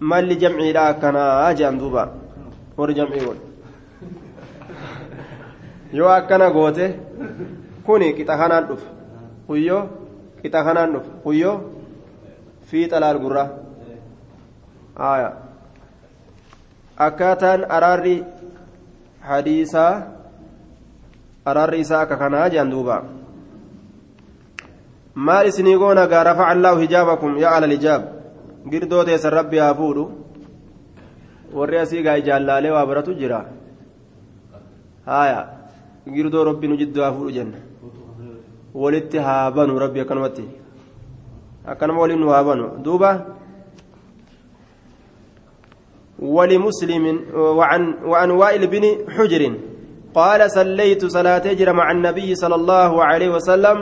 [0.00, 2.02] malli jamciidha akkanaa jedhan duuba
[2.78, 3.42] warri jamcii godhe
[5.98, 6.86] yoo akkana goote
[7.86, 8.88] kuni qixa kanaan dhufa
[9.46, 9.82] kuyyoo
[10.42, 11.56] qixa kanaan dhufa kuyyoo
[12.70, 13.48] fiixa laal gurraa
[17.06, 18.16] akkaataan araarri
[19.28, 19.92] hadiisaa
[21.52, 22.96] araarri isaa akka kanaa jedhan duuba
[25.14, 28.02] maal isinii goona gaa rafaca allaahu hijaabakum yaa ala lijaab
[28.70, 30.04] girdoo teessan rabbi haa fuudhu
[31.54, 33.40] warri asii gaa ijaallaalee waa baratu jira
[35.06, 35.40] haya
[36.14, 37.58] girdoo rabbi nu jidduu haa fuudhu jenna
[38.74, 40.48] walitti haa banu rabbi akkanumatti
[41.66, 43.12] akkanuma waliin nu haa banu duuba
[46.20, 49.42] ولمسلم وعن وعن وائل بن حجر
[50.14, 51.04] قال صليت
[51.60, 53.76] جرى مع النبي صلى الله عليه وسلم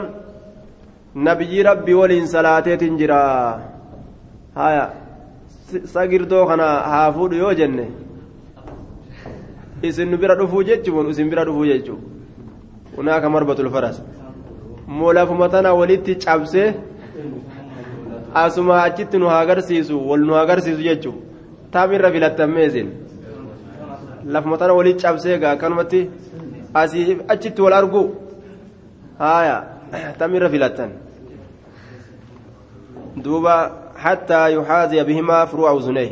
[1.27, 3.23] نبي ربي ولين صلاة تنجرى
[4.57, 4.85] هايا
[5.93, 7.85] sagir doo kana haa fuudhu yoo jenne
[9.87, 11.99] isin bira dhufuu jechuun isin bira dhufuu jechuun
[12.95, 13.97] hunaaka marbatul faras
[14.97, 16.17] moo lafuma tana walitti
[18.33, 21.17] asuma achitti nu agarsiisu wal nu agarsiisu jechuun
[21.71, 22.89] taamirra filattamee isin
[24.25, 26.09] lafuma tana walitti cabsee gaa akkanumatti
[26.73, 28.03] asii achitti wal argu
[29.19, 29.55] haaya
[30.19, 30.89] tamirra filattan
[33.23, 33.55] duuba
[33.99, 36.11] حتى يحاذي بهما فروع أذنيه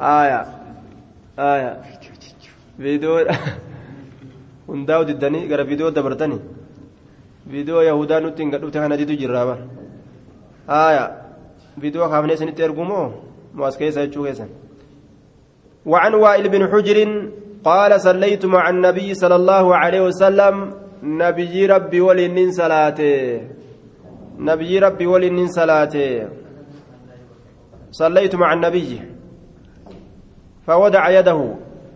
[0.00, 0.46] آية
[1.38, 1.72] آية
[2.78, 3.26] فيديو
[4.70, 6.40] hundaa'u diddanii gara viidiyoo dabartanii
[7.52, 9.58] viidiyoo yahudaa nutti hin gadhufte kana ditu jirraa bar
[10.66, 11.04] haaya
[11.82, 13.06] viidiyoo kaafnee isinitti ergu moo
[13.54, 14.50] moo as keessa jechuu keessan
[15.86, 16.98] وعن وائل بن حجر
[17.64, 20.54] قال صليت مع النبي صلى الله عليه وسلم
[21.02, 23.40] نبي ربي ولن صلاته
[24.40, 26.28] نبي ربي ولن صلاته
[27.90, 29.00] صليت مع النبي.
[30.66, 31.40] فوضع يده.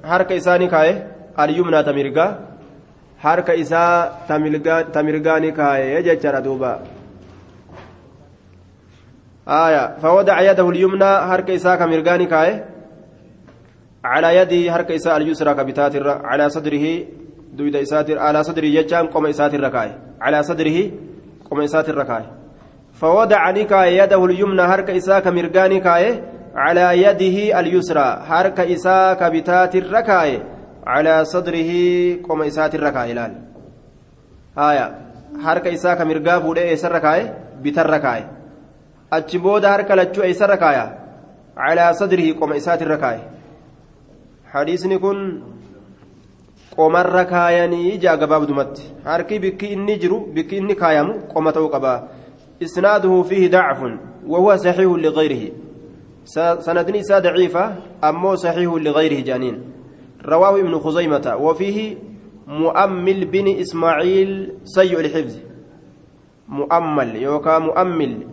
[0.05, 0.91] حرك إساني كاي
[1.41, 2.27] اليمنى تمرقا
[3.19, 3.85] حرك إسا
[4.93, 6.73] تمرقاني كاي يجتر دوبا.
[9.49, 9.97] آية.
[10.03, 11.13] فوضع يده اليمنى.
[11.29, 12.65] حرك إسا كمرقاني كاي
[14.05, 15.95] على يدي حرك إسا اليسرى كبتات
[16.31, 16.85] على صدره.
[17.57, 18.65] دويد إساتر على صدره.
[18.65, 20.79] يجان قم إساتر كاي على صدره.
[21.51, 22.25] قم إساتر كاي
[23.01, 25.79] فوضع نكاي يده اليمنى حرك إساك مرقاني
[26.55, 30.43] على يده اليسرى حرك إساك بتات الركاي
[30.87, 31.71] على صدره
[32.29, 33.35] قم إسات الركاي لال
[35.77, 37.23] isaa ka mirgaa fuudhee eessarra kaa'e
[37.63, 38.23] bitarra kaa'e
[39.17, 40.85] achi booda harka lachuu eessarra kaaya
[41.57, 43.21] calaa sadrihi qoma isaatirra kaa'e
[44.53, 45.19] hadiisni kun
[46.77, 52.09] qomarra kaayanii jaa gabaabdumatti harki bikki inni jiru bikki inni kaayamu qoma ta'uu qaba
[52.61, 55.53] isnaaduhu fiihi dacfun wahuwa saxiihun ligayrihi
[56.25, 59.63] سندني إسا ضعيفة أمو صحيح لغيره جانين
[60.25, 61.97] رواه ابن خزيمة وفيه
[62.47, 65.37] مؤمل بن إسماعيل سيء الحفظ
[66.49, 68.27] مؤمل يوكا مؤمل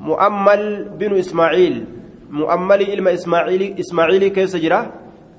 [0.00, 1.84] مؤمل بن إسماعيل
[2.30, 4.32] مؤمل إلما إسماعيل إسماعيل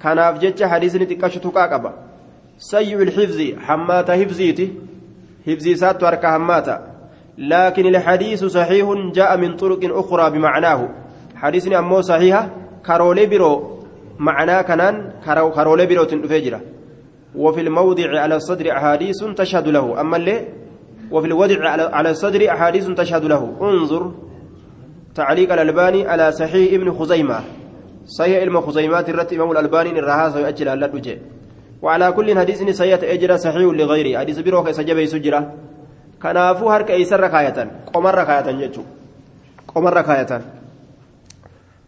[0.03, 1.93] كيف سجرة كان أفجتش حديثني تكشتو كاكبا
[2.57, 4.73] سيء الحفظ حماتا حفظيتي
[5.47, 6.93] حفظي ساتو أركا حماتا
[7.37, 10.89] لكن الحديث صحيح جاء من طرق أخرى بمعناه
[11.35, 12.49] حديثني أمو صحيحة
[12.85, 13.79] كارولي برو
[14.19, 16.61] معناه كنان كارولي برو تنفجرة
[17.35, 20.47] وفي الموضع على الصدر أحاديث تشهد له أما اللي
[21.11, 24.11] وفي الوضع على الصدر أحاديث تشهد له انظر
[25.15, 27.62] تعليق الألباني على صحيح ابن خزيمة
[28.05, 31.17] صحيح علم خزيمات الرت إمام الألباني الرهاس ويأجل على الوجه
[31.81, 35.41] وعلى كل حديث سيئة أجرى صحيح لغيره حديث بروك سجبه سجرة
[36.23, 38.91] kanaafuu harka eessarra kaayatan qomarra kaayatan jechuudha
[39.71, 40.43] qomarra kaayatan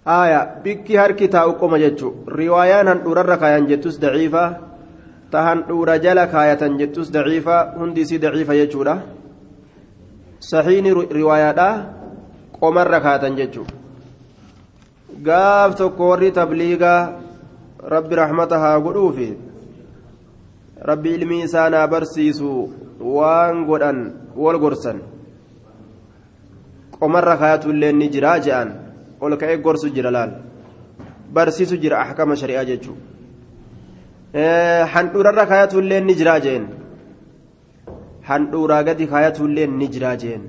[0.09, 4.43] haaya bikki harki taa'u qoma jechuudha riwaayaan handhuurarra kaayan jettus daciifa
[5.31, 8.97] ta handhuura jala kaayatan jettus daciifa hundi isii daciifa jechuudha
[10.51, 11.73] saxiini riwaayaadhaa
[12.59, 13.84] qomarra kaayatan jechuudha
[15.27, 17.11] gaaf tokko warri tabliigaa
[17.95, 19.29] rabbi rahmata haa godhuufi
[20.89, 22.51] rabbi ilmi isaa naa barsiisu
[22.99, 23.99] waan godhan
[24.35, 25.01] wal gorsan.
[26.99, 28.69] Qomarra kaayatullee ni jira je'an.
[29.21, 30.31] Ol ka'ee gorsu jira laal.
[31.33, 32.97] Barsiisu jira ahkama shari'aa jechuun.
[34.93, 36.65] Handhuurarra kaayatullee ni jira je'en
[38.27, 40.43] handhuuraa gadi kaayatullee ni jira je'en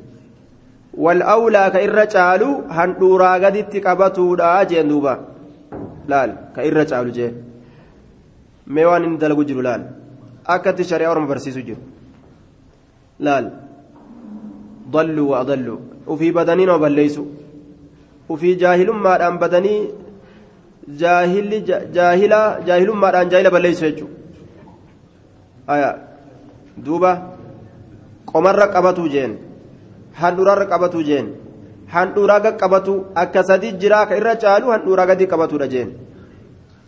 [0.96, 5.12] irra caalu handhuuraa gaditti qabatuudha je'en duuba
[6.08, 7.34] laal ka irra caalu je'en
[8.66, 9.82] mee waan inni dalagu jiru laal
[10.54, 11.80] akkatti shari'aa orma barsiisu jiru.
[13.26, 13.46] laal
[14.94, 15.78] dalluu wa adalluu
[16.14, 17.22] ufii badanii nama balleeysu
[18.34, 19.80] ufii jaahilummaadhaan badanii
[21.02, 21.58] jaahilli
[21.96, 24.14] jaahila jaahilummaadhaan jaahila balleeysu jechuudha
[25.74, 25.90] aya
[26.86, 27.10] duuba
[28.32, 29.34] qomarra qabatuu jeen
[30.20, 31.26] handhuurarra qabatuu jeen
[31.94, 35.88] handhuuraa gad qabatu akka sadi jiraa ka irra caalu handhuuraa gadi qabatudha jeen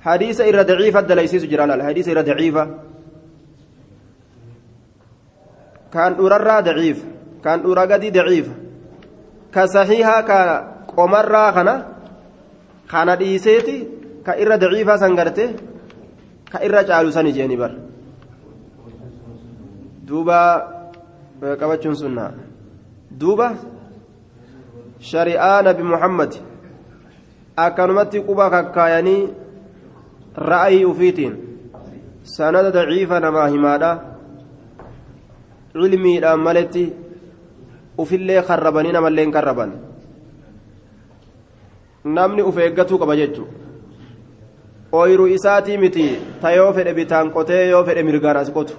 [0.07, 2.65] hadiisa irra daciifa dalaysiisu jira laal hadiisa irra daciifa
[5.93, 6.99] كان أوررا ضعيف
[7.45, 8.47] كان أورغدي ضعيف
[9.55, 11.75] كصحيحة كقمرا خنا
[12.93, 13.77] خنا ديسيتي
[14.27, 15.47] كإرة ضعيفة سنغرتي
[16.53, 17.73] كإرة جالو سني جيني بر
[20.07, 20.41] دوبا
[21.61, 22.48] قبتشون سنة
[23.11, 23.55] duuba
[25.01, 26.33] shari'aa nabi muhammad
[27.57, 29.21] akkanumatti quba kakkaayanii
[30.51, 31.35] ra'ayii ufiitiin
[32.23, 33.91] sanada daciifa namaa himaadha.
[35.73, 36.93] Cilmiidhaan maletti
[37.99, 39.73] ufillee karrabanii namallee hin karraban.
[42.05, 43.53] Namni uf eeggatuu qaba jechuudha.
[44.93, 46.05] ooyiruu isaatii miti
[46.43, 48.75] ta yoo fedhe bitaan qotee yoo fedhe mirgaan as qotu.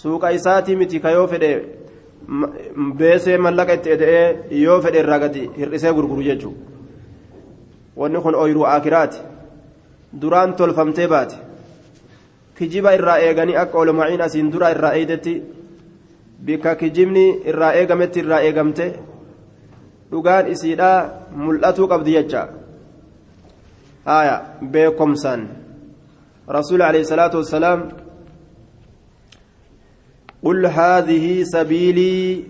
[0.00, 1.48] Suuqa isaatii miti ka yoo fedhe
[2.98, 4.26] beesee mallaqa itti eda'ee
[4.64, 6.60] yoo fedhe irraa gadi hir'isee gurguru jechuudha.
[7.96, 9.18] Wanni kun ooyiruu akiraati
[10.20, 11.36] duraan tolfamtee baate.
[12.60, 15.32] kijiba irraa eeganii akka olma'iin asiin dura irraa eedetti
[16.46, 18.86] bikka kijibni irraa eegametti irraa eegamte
[20.10, 20.98] dhugaan isiidhaa
[21.44, 22.42] mul'atuu qabdi jecha.
[24.04, 24.36] Haya
[24.72, 25.42] beekomsaan
[26.56, 27.80] rasuuli alayhi salaatu wassalaam
[30.44, 32.44] قل هذه سبيلي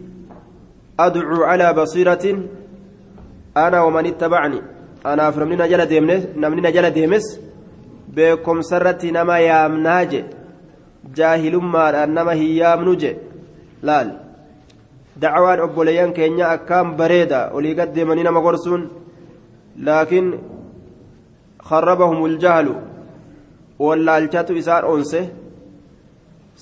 [1.00, 2.24] أدعو على بصيرة
[3.57, 4.61] أنا ومن اتبعني
[5.07, 7.26] أنا أفرمنا جل ديمس نمنا جل ديمس
[8.14, 10.21] beekomsarratti nama yaamnaa je
[11.19, 13.10] jaahilummaadhaan nama hin yaamnu je
[13.88, 14.08] laal
[15.23, 18.83] dacwaan obboleeyyan keenya akkaan bareeda olii gad deemanii nama gorsuun
[19.88, 20.29] laakiin
[21.69, 22.75] kharrabahum uljahlu
[23.87, 25.21] wallaalchatu isaan onse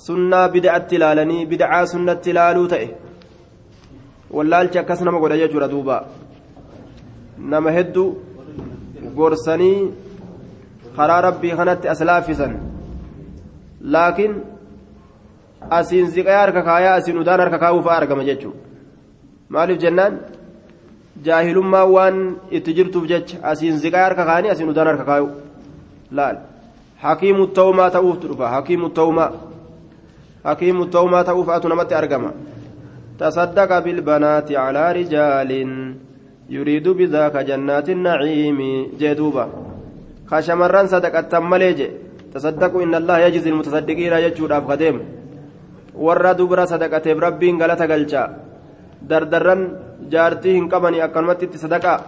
[0.06, 2.88] sunnaa bida'atti ilaalanii bida'aa sunnatti ilaaluu ta'e
[4.36, 5.96] wallaalchi akkas nama godha jechuudha duuba
[7.52, 8.08] nama hedduu
[9.18, 9.78] gorsanii
[10.96, 12.52] karaa rabbii kanatti as laaffisan
[13.94, 14.34] laakiin
[15.78, 18.58] asiin ziqaa harka kaayaa asiin udaan harka kaa'uu fa'aa argama jechuudha
[19.48, 20.14] maaliif jennaan
[21.26, 22.18] jaahilummaa waan
[22.50, 25.28] itti jirtuuf jecha asiin ziqaa harka kaa'anii asiin udaan harka kaa'u
[26.18, 26.36] laal
[27.04, 29.30] hakiimu ta'umaa ta'uuftu dhufa hakiimu ta'umaa
[30.48, 32.32] hakiimu ta'umaa ta'uu fa'aatu namatti argama
[33.20, 35.72] tasaddaqa bilbanaati calaa rijaalin
[36.56, 38.70] yuriidu bidaaka jannaati naciimi
[39.00, 39.44] jee duuba
[40.30, 41.88] ka shamarran sadaqattan malee je
[42.32, 45.02] tasaddaqu inna allaha yajzi ilmutasaddiqiina jechuudhaaf kadeemu
[46.06, 48.22] warra dubra sadaqateef rabbiin galata galcha
[49.10, 49.62] dardarran
[50.12, 51.98] jaartii hin qabanii akkanumatti itti sadaqaa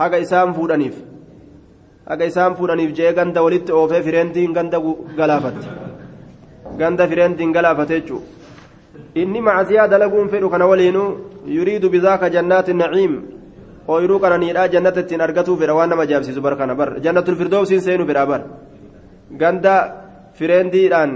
[0.00, 0.96] haga isaan fuudhaniif
[2.10, 4.78] haga isaan fuudhaniif jee ganda walitti oofee fireentiin ganda
[5.18, 5.91] galaafatte
[6.80, 8.26] ganda fireentiin galaafate jechuudha
[9.14, 11.08] inni macasiyaa dalaguun fedhu kana waliinuu
[11.56, 13.14] yuriidu bizaaka jannaati naciim
[13.88, 18.06] ooyiruu qananiidhaa jannata ittiin argatuu fedha waan nama ajaa'ibsiisu bar kana bar jannatul firdoosiin seenu
[18.10, 18.42] fedha bar
[19.40, 19.74] ganda
[20.38, 21.12] fireendiidhaan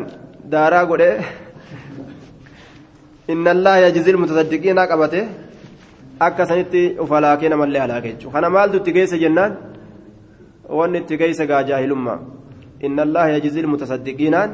[0.53, 1.17] daaraa godhee
[3.33, 5.21] inna allaha yajzil mutasaddiqiinaa qabate
[6.27, 9.53] akka sanitti uf halaakee namallee halaake jechuudha kana maaltu itti geesse jennaan
[10.79, 12.19] wanni itti geesse gaa jaahilummaa
[12.87, 14.51] inna allaha mutasaddiqiinaan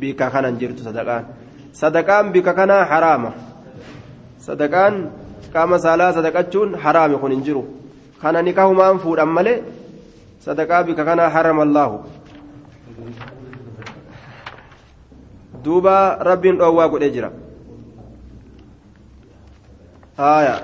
[0.00, 1.24] bika kanan jirtu sadaqaan
[1.72, 3.30] sadaqaan bika kanaa haraama
[4.46, 4.94] sadaqaan
[5.54, 7.62] qaama saalaa sadaqachuun haraami kun hin jiru
[8.22, 9.58] kana nikahumaan fuudhan malee
[10.46, 11.96] sadaqaa bika kanaa harama allaahu
[15.64, 15.96] duuba
[16.30, 17.30] rabbiin dhoowwaa godhee jira
[20.20, 20.56] آية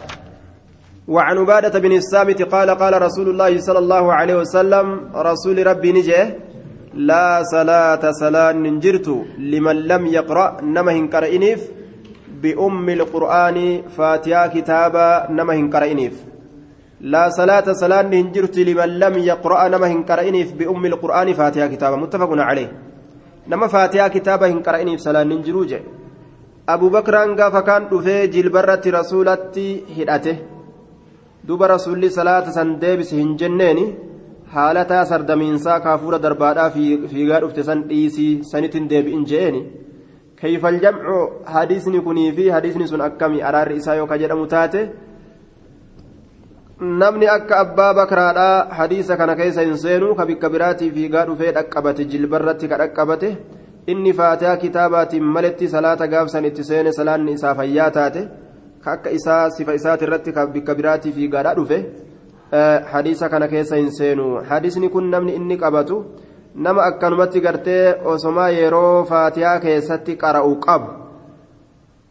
[1.08, 6.38] وعن عبادة بن الصامت قال قال رسول الله صلى الله عليه وسلم رسول ربي نجيه
[6.96, 11.60] لا صلاة صلاة ننجرت لمن لم يقرأ نمه كرئنيف
[12.42, 16.14] بأم القرآن فاتيا كتابا نمه كرئنيف
[17.00, 21.96] لا صلاة صلاة ننجرت لمن لم يقرأ نمه كرئنيف بأم القرآن فاتيا كتابا.
[21.96, 22.72] متفق عليه.
[23.48, 25.80] نما فاتيا كتابا هنكرئنيف صلاة ننجروجه
[26.66, 29.66] abu bakraan gaafa kaan dhufee jilbarratti rasuulatti
[29.96, 30.32] hidhate
[31.48, 33.84] duba rasuulli salaata san deebise hin jenneeni
[34.56, 39.62] haalataa sardamiinsaa kaafuura darbaadhaa fiigaa dhufte san dhiisii sanittiin deebi'in je'eeni.
[40.40, 41.16] Kayfal jamcu
[41.54, 44.80] hadiisni kunii fi hadiisni sun akkami araarri isaa yoo ka jedhamu taate
[47.02, 52.04] namni akka abbaa bakraadhaa hadiisa kana keessa hin seenu ka bikka biraatii fiigaa dhufee dhaqqabate
[52.14, 53.30] jilbarratti ka dhaqqabate
[53.94, 58.22] inni faatihaa kitaabaatiin maletti salaata gaafsan itti seene salaanni isaa fayyaa taate
[58.84, 61.78] ka akka isaa sifa isaati irratti bikka biraatii fiigaadhaa dhufe
[62.92, 66.04] hadiisa kana keessa hin seenu hadiisni kun namni inni qabatu
[66.54, 70.86] nama akkanumatti gartee osomaa yeroo faatihaa keessatti qara'u qabu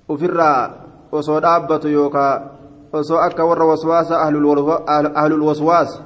[0.09, 0.71] ofirraa
[1.11, 2.41] osoo dhaabbatu yookaan
[2.93, 6.01] osoo akka warra waswaasa ahlul waswaas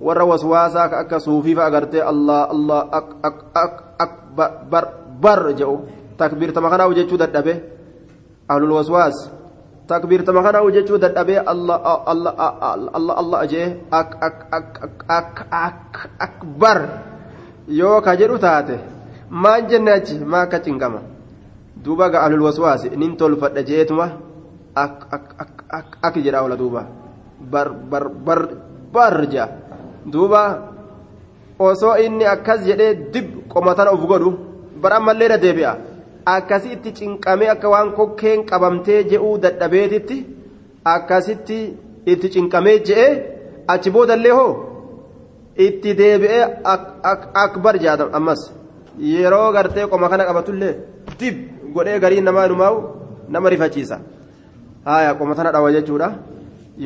[0.00, 2.80] warra waswaasaa akka suufiifa agartee allah allah
[4.38, 4.84] akbar
[5.20, 5.80] bar jedhu
[6.16, 7.62] takbiirtama kanaa hojjechuu dadhabe
[8.48, 9.37] ahlul waswaas
[9.88, 11.78] takbiirtama kanaa hojjechuu dadhabe allah
[12.12, 12.32] allah
[12.96, 14.36] allah allah jee ak ak
[15.08, 15.94] ak ak
[16.26, 16.78] akbar.
[17.68, 18.76] Yoo ka jedhu taate
[19.30, 21.00] maan jenne achi maa akka cinqama
[21.76, 24.06] duuba ga ahlul waswaas nin tolfadha jeetuma
[26.02, 26.82] ak jedha ola duuba
[27.40, 28.40] bar bar bar
[28.92, 29.46] bar jea
[30.06, 30.42] duuba
[31.58, 34.30] osoo inni akkas jedhee dib qomatana uf godhu
[34.80, 35.72] bara ammallee na deebi'a
[36.34, 40.16] akkasi itti cinqamee akka waan kokkeen qabamtee je'uu dadhabeetitti
[40.94, 41.58] akkasitti
[42.12, 43.10] itti cinqamee je'ee
[43.72, 44.52] achi boodallee hoo?
[45.66, 46.44] Itti deebi'ee
[47.44, 48.42] akbar jaadam ammas
[49.12, 50.74] yeroo gartee qoma kana qabatullee
[51.20, 51.36] dib
[51.74, 52.78] godhee garii namaa inumaa'u
[53.28, 53.98] nama rifachiisa.
[54.84, 56.08] Haaya qoma tana dhawa jechuudha.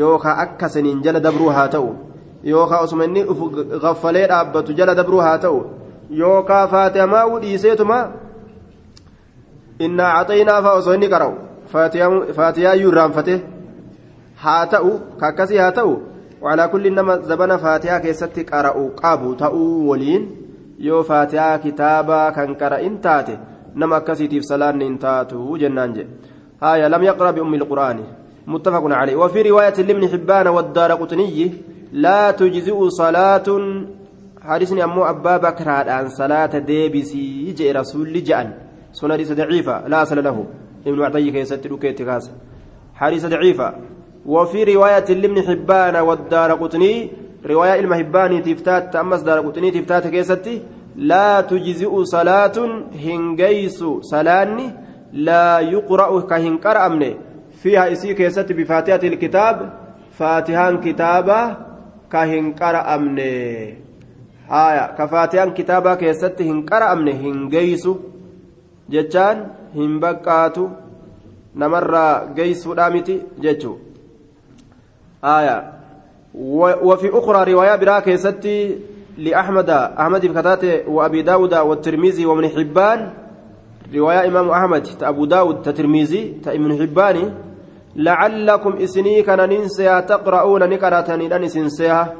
[0.01, 1.91] Yookaan akka saniin jala dabruu haa ta'u.
[2.45, 3.39] Yookaan osuma inni uf
[3.83, 5.59] gaffalee dhaabbatu jala dabruu haa ta'u.
[6.11, 7.99] Yookaan faatihamaa dhiiseetuma
[9.79, 11.35] innaa caxaynaa fa'aa osoo inni qara'u
[12.39, 13.35] faatihaayyuu irraanfate
[14.45, 14.93] haa ta'u
[15.23, 15.95] kakkasii haa ta'u
[16.43, 20.29] walaa kulli nama zabana faatihaa keessatti qara'u qabu ta'uu waliin
[20.89, 23.39] yoo faatihaa kitaabaa kan qara'in taate
[23.75, 27.99] nama akkasiitiif salaanni hin taatu jennaan jedhe هايا لم يقرأ بأم القرآن
[28.47, 31.53] متفق عليه وفي رواية لابن حبان والدار قطني
[31.93, 33.49] لا تجزئ صلاة
[34.43, 38.51] حديثني أمو أبا بكر عن صلاة ديبسي جاء رسول جأن
[38.93, 40.47] سنة حديث ضعيفة لا أصل له.
[40.87, 42.31] ابن عطية كيست كيتكاس
[42.95, 43.75] حديث ضعيفة.
[44.27, 47.11] وفي رواية لابن حبان والدار قطني
[47.47, 50.63] رواية المهباني تفتات أمس دار قطني تفتات كيستي
[50.97, 52.53] لا تجزئ صلاة
[53.05, 54.71] هنجيس صلاني
[55.13, 57.17] لا يقرأ كهن قرأمني
[57.63, 59.73] فيها إسي كيست بفاتحة الكتاب
[60.11, 61.57] فاتحان كتابة
[62.13, 63.75] كهن قرأمني
[64.49, 67.49] هايا كفاتحان كتابة كيست هن قرأمني هن
[68.91, 70.69] جتان هن بقاتو
[71.57, 71.95] نمر
[72.35, 73.77] جيسو دامتي جتو
[75.25, 75.73] آية
[76.35, 78.49] وفي أخرى رواية برا كيست
[79.19, 83.11] لأحمد أحمد بكتاته وأبي داود والترمذي وابن حبان
[83.95, 87.33] رواية إمام أحمد أبو داود تترميزي تأمن حباني
[87.97, 92.15] لعلكم إسني كان ننسيها تقرؤون نكراتني لن سنسيها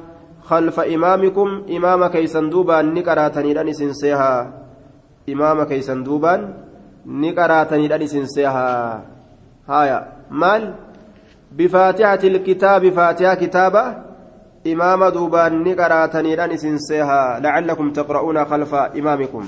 [0.45, 4.62] خلف إمامكم إمام كيسن دوبا نكراتني لن سنسيها
[5.29, 6.55] إمام كيسن دوبا
[7.07, 9.03] نكراتني لن سنسيها
[9.69, 10.75] هايا مال
[11.53, 13.85] بفاتحة الكتاب فاتحة كتابة
[14.67, 19.45] إمام دوبا نكراتني لن سنسيها لعلكم تقرؤون خلف إمامكم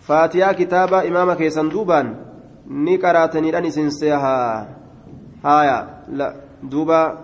[0.00, 2.16] فاتحة كتابة إمام كيسن دوبا
[2.66, 4.68] نكراتني لن سنسيها
[5.44, 5.78] هايا
[6.08, 7.18] لا دوبا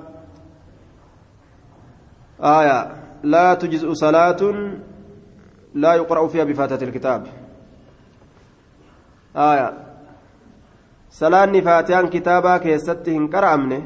[2.41, 2.79] آية
[3.23, 4.43] لا تجزء صلاة
[5.75, 7.27] لا يقرأ فيها بفاتحة الكتاب
[9.37, 9.73] آية.
[11.11, 13.83] صلاة فاتحة كتابا كيست هنكر أمنه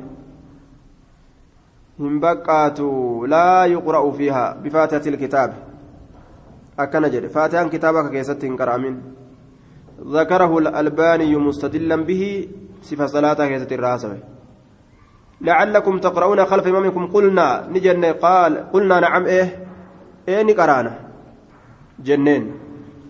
[2.01, 2.80] هنبقات
[3.28, 5.55] لا يقرأ فيها بفاتحة الكتاب.
[6.78, 7.26] أكن جد.
[7.26, 9.01] فاتحة كتابا كيست هنكر أمن
[10.07, 12.49] ذكره الألباني مستدلا به
[12.82, 14.18] صفة صلاة كيست الراسبة.
[15.40, 17.07] لعلكم تقرؤون خلف إمامكم.
[17.07, 19.66] قلنا نجن قال قلنا نعم إيه.
[20.28, 20.99] إيه نقرانا
[21.99, 22.61] جنين.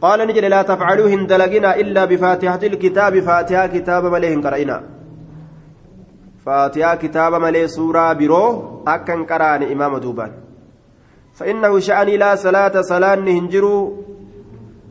[0.03, 4.82] قال نجن لا تفعلوا هندلقنا إلا بفاتحة الكتاب فاتحة كتاب مليه قرأنا
[6.46, 10.32] فاتحة كتاب مليه سورة برو أكن قرآن إمام دوبان.
[11.34, 13.90] فإنه شأني لا صلاة صلاة هنجروا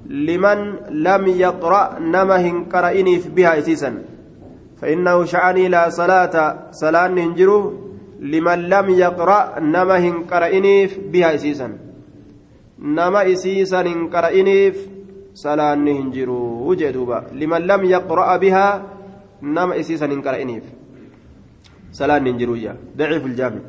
[0.06, 4.04] لمن لم يقرأ نما هنقرأني بها إسيسا.
[4.82, 6.36] فإنه شعني لا صلاة
[6.72, 7.74] صلاة هنجرو
[8.20, 11.78] لمن لم يقرأ نما هنقرأنيف بها إسيسا.
[15.32, 18.84] نما إسيسا هنقرأنيف صلاة هنجرو وجدوبا لمن لم يقرأ بها
[19.42, 20.64] نما إسيسا هنقرأنيف
[21.92, 23.62] صلاة هنجرو يا ضعيف الجامع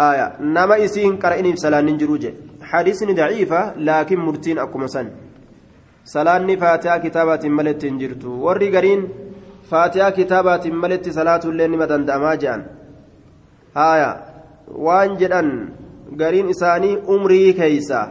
[0.00, 2.16] آية نما إسي هنقرأنيف صلاة هنجرو
[2.62, 5.08] حديث ضعيفة لكن مرتين أكو سن
[6.06, 9.00] salaanni faatihaa kitaabaatiin maletti hin jirtu warri gariin
[9.70, 12.62] faatihaa kitaabaatiin maletti salaatullee nima danda'amaa jedhan
[13.78, 14.10] haaya
[14.88, 15.48] waan jedhan
[16.20, 18.04] gariin isaanii umrii keeysa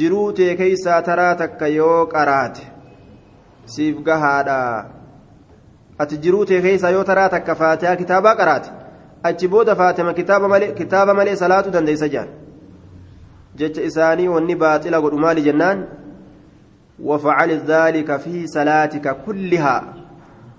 [0.00, 2.66] jiruu tee keeysaa taraa takka yoo qaraate
[3.64, 4.58] siif gahaadha
[5.98, 8.70] ati jiruu tee keeysaa yoo taraa takka faatihaa kitaabaa qaraate
[9.22, 12.28] achi booda faatima kitaaba malee salaatu dandeeysa jedhan
[13.56, 15.84] jecha isaanii wanni baaxila godhu maali jennaan
[17.02, 19.94] وفعل ذلك في صلاتك كلها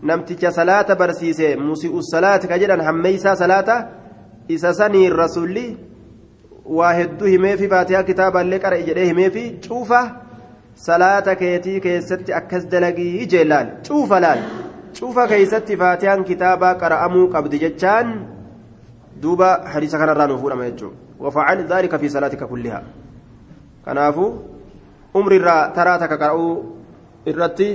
[0.04, 3.90] نمتك صلاة برسيسة مسيء الصلاة كجدا هميسا صلاة
[4.52, 5.78] إسا سني الرسول
[6.66, 10.02] waa hedduu himeefi baatiyaa kitaaballee qara'e jedhee himeefi cuufa
[10.88, 14.40] salaata keetii keessatti akkas dalagii jeellaan cuufa laal?
[15.00, 18.14] Cuufa keessatti baatiyaan kitaabaa qara'amuu qabdi jechaan
[19.24, 20.98] duuba hadiisa kanarraa nuu fuudhama jechuudha.
[21.20, 22.82] Wafacal zaalika fi salaatika kulliha
[23.86, 24.30] kanaafuu
[25.14, 26.54] umri irraa taraa takka qara'uu
[27.32, 27.70] irratti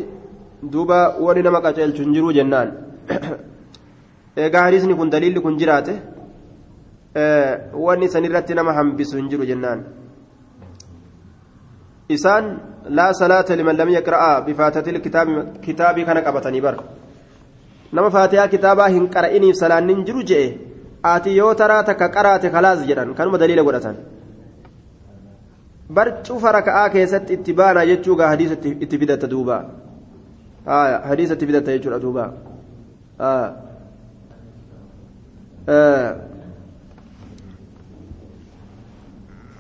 [0.73, 2.73] duuba wani nama qaceelchu hin jiru jennaan.
[4.43, 6.01] Eegaa hadiisni kun daliilli kun jiraate.
[7.15, 9.85] Wanni san irratti nama hambisu hin jiru jennaan
[12.09, 12.45] isaan
[12.89, 15.01] laa salaata liman lam yaqra'a bifaatatil
[15.61, 16.85] kitaabii kana qabatanii bara
[17.93, 20.47] nama faatihaa kitaabaa hin qara'iniif salaannin jiru je'e
[21.03, 23.97] ati yoo taraa takka qaraate kalaas jedhan kanuma daliila godhatan
[25.91, 28.57] bar cufa raka'aa keessatti itti baana jechuugaa hadiisa
[28.87, 29.57] itti fidatta duuba
[31.11, 32.25] hadiisa itti fidatta jechuudha duuba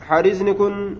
[0.09, 0.97] حديثني كن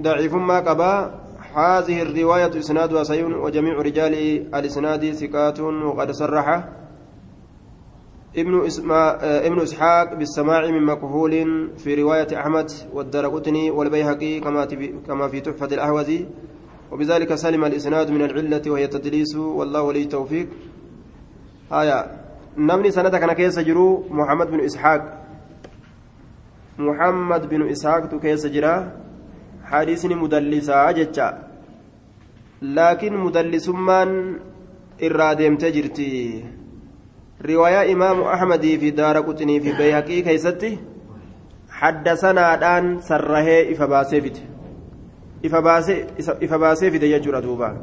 [0.00, 1.20] ضعيف ما قبا.
[1.54, 4.14] هذه الرواية إسنادها صحيح وجميع رجال
[4.54, 6.68] الإسناد ثقات وقد صرح.
[8.36, 11.34] ابن اسما ابن إسحاق بالسماع من مكهول
[11.78, 14.64] في رواية أحمد والدرقطني والبيهقي كما
[15.06, 16.26] كما في تحفة الاهوزي
[16.92, 20.48] وبذلك سلم الإسناد من العلة وهي التدليس والله ولي التوفيق.
[21.72, 22.06] آية.
[22.58, 23.58] نمني سنة كان كيس
[24.10, 25.19] محمد بن إسحاق.
[26.79, 28.91] محمد بن اسحاق كيس جرا
[29.63, 31.43] حديثني مدلسا جتا
[32.61, 34.09] لكن مدلس من
[35.03, 36.43] إرادم تجرتي
[37.45, 40.77] رواية إمام أحمد في دار قطني في بيهقي كيستي
[41.69, 44.37] حدثنا الآن سره إفباسيفت
[46.43, 47.77] إفباسيفت يجور دوبا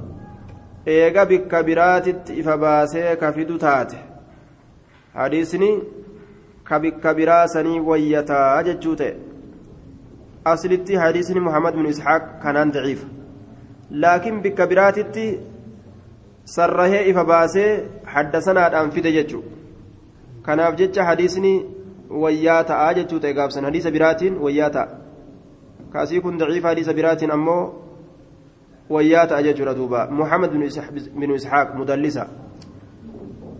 [0.88, 3.16] إيغا بكبرات إفباسي
[6.69, 9.13] كفدو تات حديثني كبكبرا سني ويتا ججوته
[10.47, 13.05] أصلتي حديثني محمد بن إسحاق كان ضعيف
[13.91, 15.39] لكن بكبراتتي
[16.55, 17.71] sarrahee ifa baasee
[18.03, 19.43] haddasanaadhaan fide jechu
[20.45, 21.65] kanaaf jecha hadiisni
[22.09, 24.87] wayyaa ta'aa jechuu ta'e gaabsan hadiisa biraatiin wayyaa ta'a
[25.93, 27.87] kaasii kun daciifa hadiisa biraatiin ammoo
[28.89, 30.49] ويات أججر دوبا محمد
[31.15, 32.46] بن إسحاق مدلسة وعن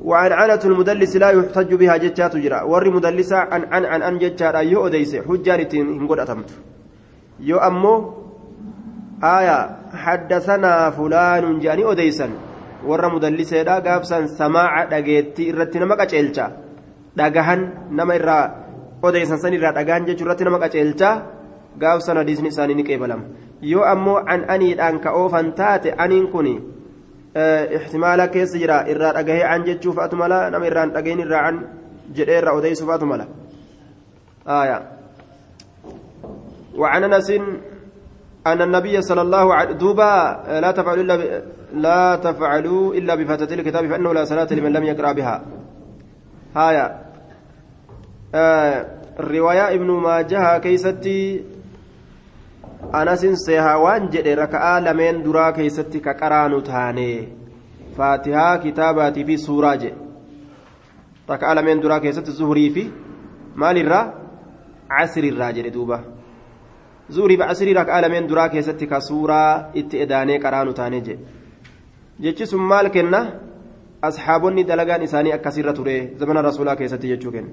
[0.06, 2.62] عنة المدلس لا يحتج بها جتات جرا.
[2.62, 6.50] ور مدلسة عن عن عن أن جتات يو أديس حجارتين هنقول أتمت.
[7.40, 8.14] يو أمو
[9.24, 12.30] آية حدثنا فلان جاني أديسا
[12.86, 16.46] ور مدلسة دا قابسا سماع دقيتي إرتنا مكا چيلچا.
[17.18, 18.40] دقهن نما إرا
[19.04, 21.10] أديسا سن إرا دقهن جتو إرتنا مكا چيلچا.
[21.82, 23.22] قابسا نديسني ساني نكيبلم.
[23.62, 26.77] يو أمو عن أني الآن كأوفا تاتي أنين كوني.
[27.78, 31.56] Ixtimaala keessa jira irraa dhagahee an jechuu fa'atu mala nama irraan dhagahin irraa an
[32.18, 33.28] jedhee irraa odeysu fa'atu mala
[34.48, 34.80] آية.
[36.76, 37.30] وعن أنس
[38.48, 41.44] أن النبي صلى الله عليه دوبا لا تفعلوا إلا ب...
[41.74, 45.42] لا تفعلوا إلا بفتاة الكتاب فإنه لا صلاة لمن لم يقرأ بها.
[46.56, 46.86] هايا
[48.36, 48.86] آه
[49.20, 51.44] الرواية ابن ماجه كيستي
[53.00, 57.08] anasin seehaa waan jedhe raka'aa lameen duraa keeysatti ka qaraanu taane
[57.98, 59.98] faatihaa kitaabaatii fi suuraa jedhe
[61.32, 62.84] raka'aa lameen duraa keessatti zuhurii fi
[63.64, 64.04] maalirraa
[64.98, 66.00] casriirraa jedhe duuba
[67.18, 69.52] zuhurii fi casrii raka'aa lameen duraa keessatti ka suuraa
[69.84, 71.24] itti edaanee qaraanu taane jedhe
[72.28, 73.22] jechi sun maal kenna
[74.10, 77.52] asxaabonni dalagaan isaanii akkasirra ture zamana rasuulaa keessatti jechuu kenna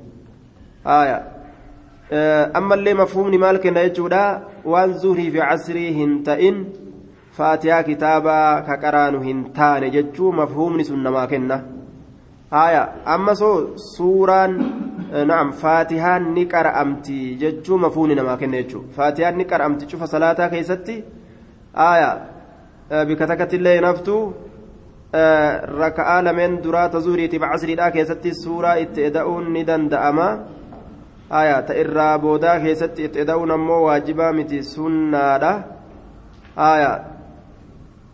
[2.10, 4.24] kenna jechuudha
[4.64, 6.66] waan zuhrii fi casrii hin ta'in
[7.36, 11.62] faatihaa kitaabaa ka qaraanu hin taane jechuu mafhumni sun namaa kenna
[12.50, 12.82] haya
[13.14, 14.52] amma soo suuraan
[15.30, 20.96] naam faatihaan ni qara'amti jechuu mafhumni namaa kenna jechuu faatihaan ni qara'amti cufa salaataa keessatti
[21.82, 22.10] haya
[23.08, 24.18] bika takkattillee naftu
[25.82, 30.28] raka'aa lameen duraa ta zuhriitiif casriidhaa keessatti suuraa itti eda'uun ni danda'ama
[31.30, 35.52] aya ta irraa boodaa keessatti itti dha'uun ammoo waajibaa miti sunnaadha
[36.56, 37.04] aya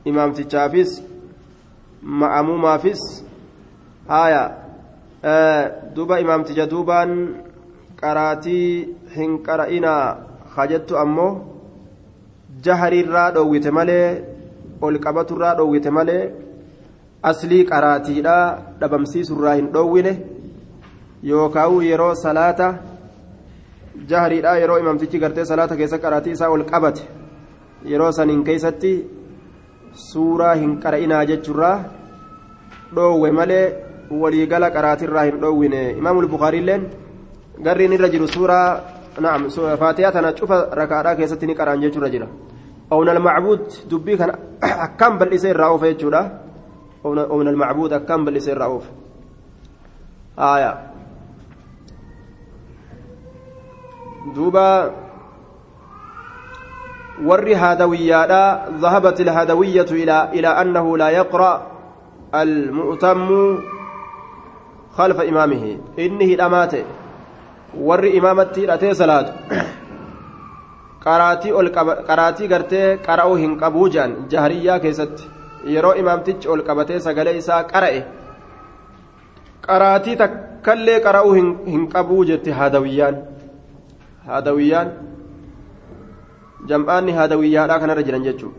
[0.04, 1.02] imaamtichaafis
[2.02, 3.24] ma'amumaafis
[4.08, 4.42] aya
[5.24, 5.34] e,
[5.94, 7.12] duba imaamticha duubaan
[8.00, 10.16] qaraatii hin qara'inaa
[10.56, 11.32] hajettu ammoo
[12.62, 14.22] jahariirraa dhoowwite malee
[14.80, 16.30] ol qabaturraa dhoowwite malee
[17.22, 18.46] aslii qaraatiidhaa
[18.80, 20.14] dhabamsiisurraa hin dhoowwine
[21.22, 22.89] yookaan yeroo salaata.
[24.08, 27.02] Jahariidha yeroo imamtichi gartee salaata keessa qaraatii isaa ol qabate
[27.92, 28.92] yeroo saniin keessatti
[29.92, 31.76] suuraa hin qara'inaa jechuurraa
[32.96, 33.64] dhoowwe malee
[34.22, 36.86] waliigala qaraatirraa hin dhoowwine imaamul bukaariilleen
[37.62, 38.80] garriin irra jiru suuraa
[39.20, 39.48] naam
[39.78, 42.28] faatiyaa tana cufa rakaadhaa keessatti ni qara'an jechuurra jira
[42.90, 44.38] ownal macbuud dubbii kana
[44.86, 46.22] akkaan bal'isee irraa oofe jechuudha
[47.04, 48.70] ownal macbuud akkaan bal'isee irraa
[50.36, 50.89] aayaa
[54.34, 54.66] duuba
[57.28, 58.42] warri haadawiyyaadha
[58.82, 61.50] dhahabat ilhaadawiyyatu ilaa annahu laa yaqra
[62.42, 63.42] almu'tammu
[64.96, 65.72] khalfa imaamihi
[66.04, 66.80] inni hidhamaate
[67.88, 69.32] warri imaamatti hidhatee salaatu
[71.04, 71.68] qaraatii ol
[72.08, 75.24] qaraatii gartee qara'uu hin qabuu jedhan jahariyyaa keessatti
[75.74, 78.00] yeroo imaamtichi ol qabatee sagalee isaa qara'e
[79.68, 81.34] qaraatii takkallee qara'uu
[81.72, 83.16] hin qabuu jette haadawiyyaan
[84.30, 84.88] haadawiyyaan
[86.72, 88.58] jam'aanni haadawiyyaadhaa kanarra jiran jechuudha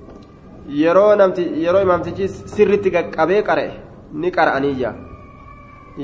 [0.81, 3.71] yeroo namti yeroo imaamtichi sirritti qaqqabee qara'e
[4.23, 4.91] ni qara'aniyya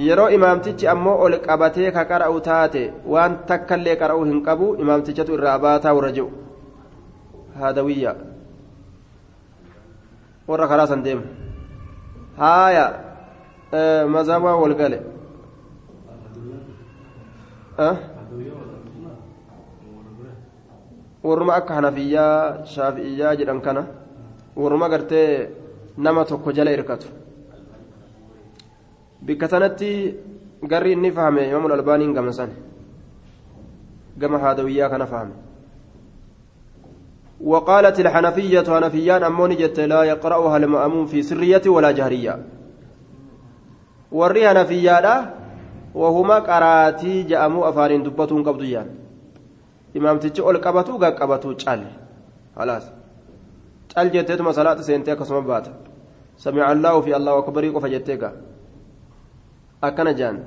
[0.08, 5.58] yeroo imaamtichi ammoo ol qabatee ka qara'u taate waan takkallee qara'uu hin qabu imaamtichatu irraa
[5.66, 6.30] baataa warra jiru
[7.62, 8.12] haadawiyya
[10.50, 11.24] warra karaa san deemu
[12.42, 12.86] haaya
[14.18, 15.00] mazhabaa wal gale
[21.28, 23.84] warruma akka hanafiyyaa shaafi'iyyaa jedhan kana
[24.62, 25.50] warruma gartee
[25.98, 27.08] nama tokko jala irkatu
[29.26, 29.92] bikka sanatti
[30.72, 32.52] garri inni fahame imaamul albaaniin gama san
[34.22, 35.36] gama haadawiyyaa kana fahame
[37.42, 42.34] وقالت الحنفية حنفيان أموني جت لا يقرأها المأمون في سرية ولا جهرية
[44.12, 45.34] وري حنفية
[45.96, 48.88] وهما قراتي جأمو أفارين دبتون قبضيان
[49.98, 51.82] imaamtichi ol qabatu gaa qabatu cal.
[52.58, 52.86] Halaas
[53.94, 55.72] cal jetteetuma salaata seentee akkasuma baata.
[56.38, 58.34] Samica allaahu fi allahu akbarii qofa jettee gaa.
[59.82, 60.38] Akkana jaan.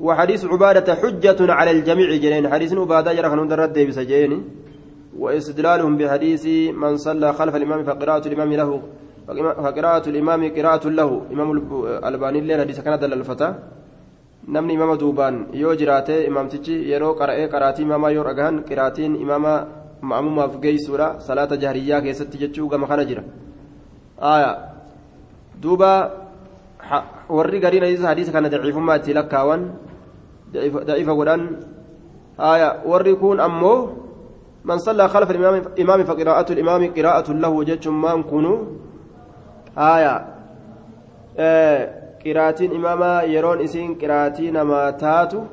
[0.00, 4.38] وحديث عبادة حجة على الجميع جنين حديث عبادة جرى خنون درد ديبس جيني
[5.18, 8.70] واستدلالهم بحديث من صلى خلف الإمام فقراءة الإمام له
[9.64, 13.54] فقراءة الإمام قراءة له إمام الألباني الليل حديث كان دل الفتى
[14.50, 19.52] namni imama duubaan yoo jiraate imaamtichi yeroo qara'ee qaraatii imamaa yoo dhagahan qiraatiin imaama
[20.02, 23.22] ma'amumaaf geessuudha salaata jaariyyaa keessatti jechuu gama kana jira
[25.62, 25.90] duuba
[27.28, 29.62] warri gariin hadiisa kana daciifummaa itti lakkaawan
[30.88, 31.42] daciifa godhan
[32.90, 33.78] warri kun ammoo
[34.60, 38.58] صلى خلف الإمام فقراءة الإمام قراءة له جج ما كنوا
[39.72, 40.14] آية
[42.22, 45.44] qiraatiin imaama yeroon isiin qiraatii namaa taatu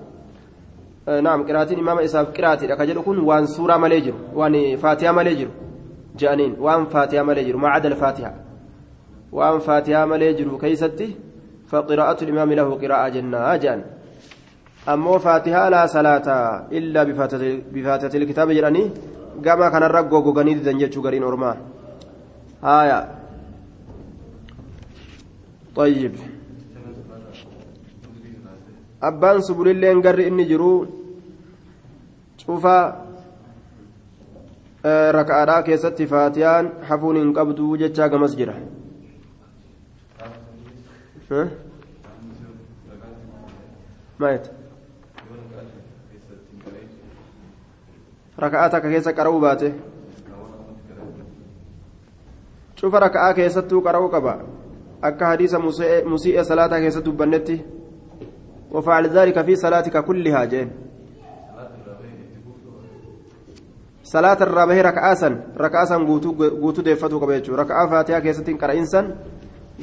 [1.28, 5.36] naam qiraatiin imaama isaaf qiraatiidha ka jedhu kun waan suuraa malee jiru waan faatihaa malee
[5.36, 5.51] jiru
[6.20, 8.36] je'aniin waan faatihaa malee jiru macadal faatihaa
[9.39, 11.07] waan faatihaa malee jiru keeysatti
[11.72, 13.80] فقراءة الإمام له قراءة جنة جان
[14.88, 16.28] أمو فاتحة لا صلاة
[16.72, 17.01] إلا
[17.74, 18.84] بفاتحة الكتاب جراني
[19.45, 21.51] قام كان الرقو قوغاني دنجتشو قرين أرما
[22.63, 22.99] آية
[25.76, 26.13] طيب
[29.02, 30.88] abbaan subulilleen garri inni jiru
[32.41, 32.78] cufa
[35.12, 38.56] raka'aadhaa keessatti faatiyaan hafuun hin qabdu jechaa gamas jira
[48.38, 49.74] raka'aa takka keessa qara'uu baate
[52.82, 54.38] cufa raka'aa keessattuu qara'uu qaba
[55.02, 57.76] akka hadiisa musii'e salaataa keessatti dubbannetti
[58.72, 60.72] وفعل ذلك في صلاتك كلها جين
[64.03, 69.15] صلاة الرابع ركعاسا ركعاسا قوتو قوتو ديفتو قبيتشو ركعة فاتحة كيستين قرأينسا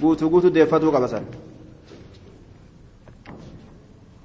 [0.03, 1.21] قوتو قوتو ديفتو قبسا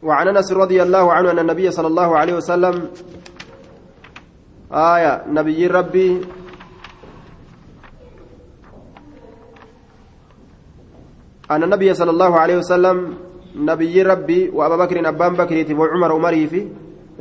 [0.04, 2.76] وعن أنس رضي الله عنه أن النبي صلى الله عليه وسلم
[4.72, 6.22] آية نبي ربي
[11.52, 12.98] أن النبي صلى الله عليه وسلم
[13.56, 16.62] نبي ربي وأبا بكر أبان بكر وعمر عمري في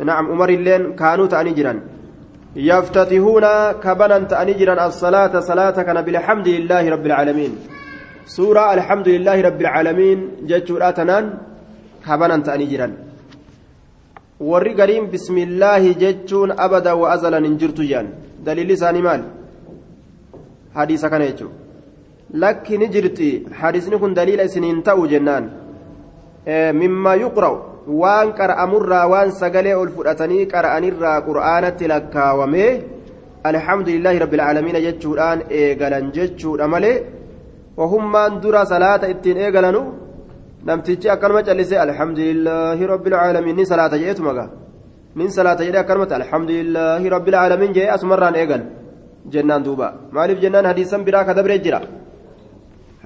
[0.04, 1.80] نعم عمر اللين كانوا تأنجرا
[2.56, 3.44] يفتتحون
[3.84, 7.52] كبنا تأنجرا الصلاة صلاة كان بالحمد لله رب العالمين.
[8.26, 10.18] سورة الحمد لله رب العالمين.
[10.50, 11.24] جتشو تنان
[12.06, 12.88] كبنا تأنجرا
[14.40, 18.06] warri gariin bismillaahi jechuun abada wa azalan hin jirtu jedhan
[18.46, 19.22] daliilli isaanii maal
[20.74, 21.52] hadiisa kana jechuun
[22.42, 23.96] lakki ni jirti hadiisni
[26.80, 27.56] mimmaa yuqra'u
[28.02, 32.72] waan qara'amurraa waan sagalee ol fudhatanii qara'anirraa qur'aanatti lakkaawamee
[33.50, 36.96] alhamdulillaahi rabbil aalamiina jechuudhaan eegalan jechuudha malee
[37.80, 39.82] wahummaan dura salaata ittiin eegalanu
[40.68, 44.48] namtichi akkanuma callisee alhamdulillaahi rabbil aalamiin ni salaata jedheetu magaa
[45.18, 48.62] nin salaata jedhee akkanumatti alhamdulillaahi rabbil aalamiin jedhee asumarraan eegal
[49.32, 51.80] jennaan duuba maaliif jennaan hadiisan biraa ka dabree jira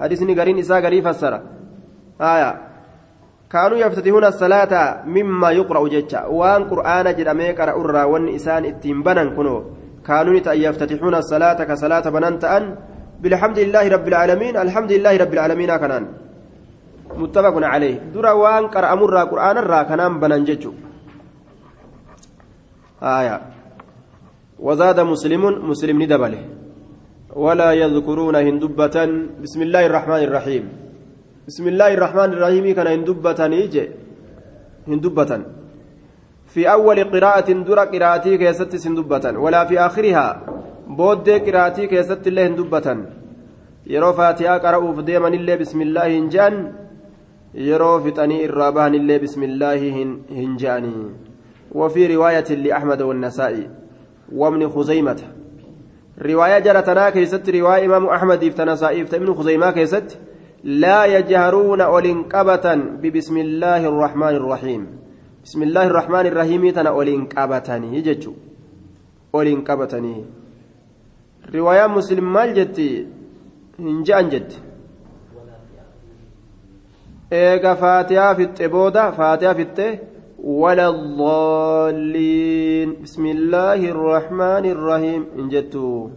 [0.01, 1.39] hadiisni gariin isaa garii fassara
[2.31, 2.53] aayaa
[3.53, 4.73] كانوا يفتتحون الصلاة
[5.05, 9.55] مما يقرأ جتة وان قرآن جرمي قرأ الرا وان إسان اتنبنا كنو.
[10.07, 10.33] كانوا
[10.65, 12.63] يفتتحون الصلاة كصلاة بنانت أن
[13.21, 16.03] بالحمد لله رب العالمين الحمد لله رب العالمين كنان.
[17.21, 17.95] متفق عليه.
[18.13, 20.71] درا وان قرأ مرة قرآن الرا كنان بنان جتو
[23.03, 23.35] آية.
[24.59, 26.41] وزاد مسلم مسلم ندبله.
[27.43, 28.97] ولا يذكرون هندبة.
[29.43, 30.63] بسم الله الرحمن الرحيم.
[31.47, 33.85] بسم الله الرحمن الرحيم كان هندبة نيجي
[34.87, 35.31] هندبة
[36.53, 40.27] في أول قراءة درى قراءتي كيست سندبة ولا في آخرها
[40.87, 42.87] بود قراءتي كيست الله هندبة
[43.87, 46.55] يرو فاتحة قرأوا فديما الله بسم الله هنجان
[47.53, 49.79] يرو فتني الرابان الله بسم الله
[50.39, 50.95] هنجاني
[51.71, 53.69] وفي رواية لأحمد والنسائي
[54.39, 55.19] وابن خزيمة
[56.21, 60.09] رواية جرتنا كيست رواية إمام أحمد افتنسائي ابن خزيمة كيست
[60.63, 64.87] لا يجهرون أولنقبة ببسم الله الرحمن الرحيم.
[65.43, 68.33] بسم الله الرحمن الرحيم تنا أولنقبتني يجتشو
[69.35, 70.25] أولنقبتني
[71.55, 73.07] رواية مسلم مال جتي؟
[73.79, 74.61] هنجان جت.
[77.33, 79.99] إيغا فاتحة في التبودة فاتحة في التي
[80.43, 82.89] ولا الضالين.
[83.03, 86.09] بسم الله الرحمن الرحيم انجتو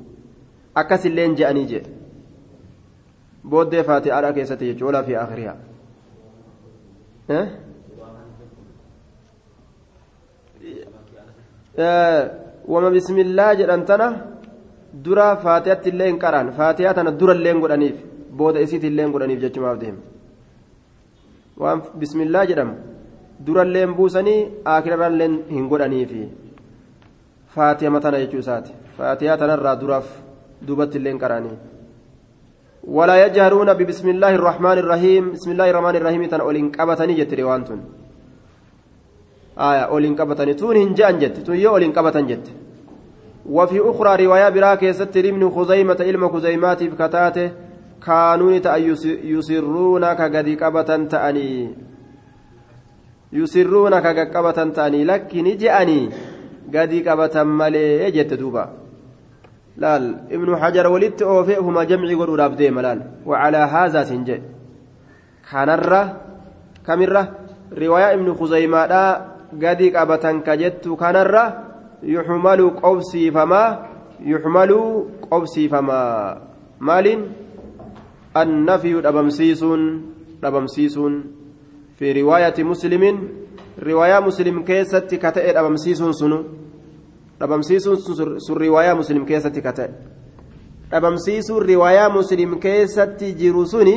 [0.77, 1.83] أكس اللين جاني جي
[3.51, 5.57] booddee faatihaadha keessatti jechuudha walaa fi akhiriyaa.
[12.73, 14.07] Wama bismillaa jedhan tana
[15.05, 16.53] dura faatihatti illee hin qaraan.
[16.59, 17.97] Faatihaa tana dura illee godhaniif
[18.39, 20.01] booda isiitti illee godhaniif jechumaaf deema?
[21.61, 22.75] Waan bismillaa jedhamu
[23.47, 26.27] dura illee buusanii akhirarra illee hin godhaniifi.
[27.55, 28.73] Faatiha tana jechuu isaati.
[28.99, 30.07] Faatihaa tanarraa duraaf
[30.67, 31.57] duubatti illee qaraanii.
[32.87, 35.33] ولا يجهرون ببسم الله الرحمن الرحيم.
[35.33, 36.23] بسم الله الرحمن الرحيم.
[36.31, 37.81] تن أولين قبتني جت روانتون
[39.59, 42.47] آية أولين قبتني تون هنجان جت تون يو أولين قبتن جت.
[43.47, 47.51] وفي أخرى رواية براكة ستر ابن خزيمة علم خزيمات بكتاته.
[48.07, 48.53] كانوا
[49.25, 51.75] يسرون كقد قبة تأني.
[53.33, 55.05] يسرون كقد تأني.
[55.05, 56.11] لكن جأني
[56.75, 58.86] قد قبة ملي جت دوبا.
[59.77, 64.49] Laal ibnu hajar walitti oofee huma jamcii godhuudhaaf deema laal wacalaa haazaa sin jedhe
[65.51, 66.01] kanarra
[66.87, 67.23] kamirra
[67.83, 69.11] riwaayaa ibnu kuzaymaadhaa
[69.53, 71.45] gadi qabatan ka jettu kanarra
[72.03, 73.69] yuxmalu qobsiifamaa
[74.33, 74.81] yuxmalu
[75.29, 76.41] qobsiifamaa
[76.79, 77.21] maaliin
[78.35, 79.83] annafiyu dhabamsiisuun
[80.43, 81.15] dhabamsiisuun
[81.97, 83.17] fi riwaayati muslimin
[83.79, 86.39] riwaayaa muslim keessatti ka ta'e dhabamsiisuun sunu
[87.41, 87.99] dhabamsiisuun
[88.41, 89.91] sun riwaayaa muslim keessatti ka ta'e
[90.91, 93.97] dhabamsiisuun riwaayaa muslim keessatti jiru suni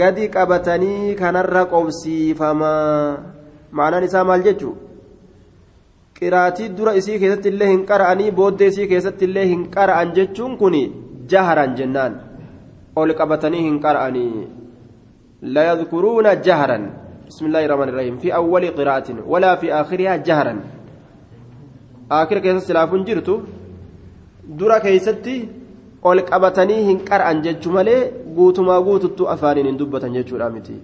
[0.00, 3.18] gadi qabatanii kanarra qobsiifamaa
[3.70, 4.74] ma'anaan isaa maal jechuu
[6.18, 10.76] qiraatii dura isii keessatti illee hin qara'anii booddee isii keessatti illee hin qara'an jechuun kun
[11.32, 12.20] jaharan jennaan
[12.96, 14.46] ol qabatanii hin qara'anii
[15.54, 16.92] la yadkuruuna jaharan
[17.42, 20.54] الله الرحمن الرحيم في أول قراءة ولا في آخرها جهرا
[22.08, 23.34] akira keessatti silaafuun jirtu
[24.58, 25.36] dura keessatti
[26.02, 28.00] ol qabatanii hin qar'an jechuu malee
[28.36, 30.76] guutumaa guututtu afaaniin hin dubbatan jechuudha miti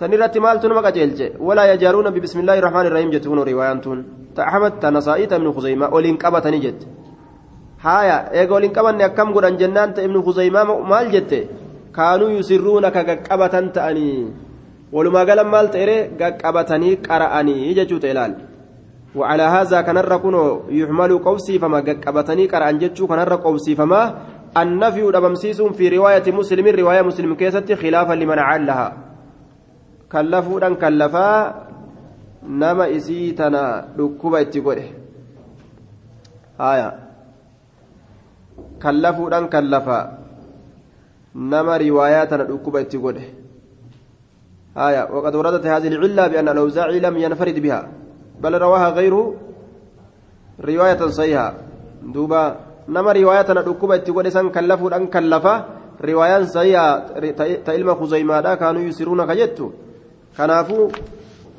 [0.00, 4.04] sanirratti maaltu nama qajeelche walaa yajaaruuna bibismillaahi rahmaani rahiim jette kun riwaayaan tun
[4.34, 6.86] ta ahmad ta nasaa'ii ta ibnu qabatanii jette
[7.84, 11.48] haaya eega oliin qabanne akkam godhan jennaan ta ibnu khuzaymaa maal jette
[11.96, 14.20] kaanuu yusirruuna ka gaqqabatan ta'anii
[14.92, 18.14] walumaa galan maal ta'ere gaqqabatanii qara'anii jechuu ta'e
[19.14, 24.02] وعلى هذا كان كنو يحمل قوسي فما قبتني قرأن جتشو كان قوسي فما
[24.56, 28.86] النفي دبمسيس في رواية مسلم رواية مسلم كيست خلافا لمن علها
[30.12, 31.28] كلفوا دان كلفا
[32.48, 34.88] نما إسيتنا ركوبة اتقوله
[36.60, 36.88] آية.
[38.82, 40.18] كلفوا دان كلفا
[41.34, 43.26] نما رواياتنا ركوبة اتقوله
[44.76, 45.02] آية.
[45.12, 47.97] وقد وردت هذه العلة بأن الأوزاعي لم ينفرد بها.
[48.42, 49.34] بل رواها غيره
[50.60, 51.54] رواية صحيحة.
[52.14, 52.42] دوبا
[52.88, 55.54] نما رواية نكوبة تقول إسان كلفوا أن كلفا
[56.04, 56.88] رواية صحيحة.
[57.66, 59.66] تإلما خزيمة كانوا يسرون كجتو.
[60.36, 60.78] كنافو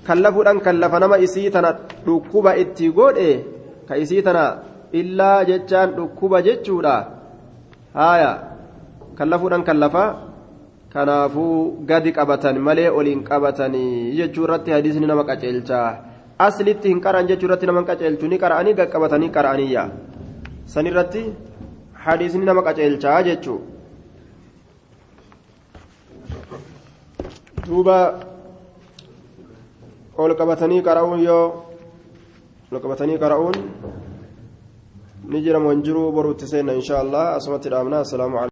[0.08, 1.70] كلفوا أن كلفا نما إسيتنا
[2.08, 3.38] نكوبة اتقول إيه.
[3.90, 4.46] كإسيتنا
[4.96, 6.82] إلا جتان نكوبة جتشو
[7.96, 8.32] هايا
[9.18, 10.30] كلفوا أن كلفا
[10.90, 15.90] kanaafuu gadi qabatan malee oliin qabatanii jechuu irratti hadiisni nama qaceelchaa
[16.48, 19.84] aslitti hin qara'an jechuu irratti nama qaceelchu ni qara'anii gaqqabatanii qara'aniyya
[20.74, 21.24] san irratti
[22.06, 23.60] hadiisni nama qaceelchaa jechuu
[27.68, 27.98] duuba
[30.24, 31.46] ol qabatanii qara'uun yoo
[32.72, 33.58] ol qabatanii qara'uun
[35.32, 38.40] ni jira wanjiruu boruutti seenna inshaa allah asumatti dhaabna assalaamu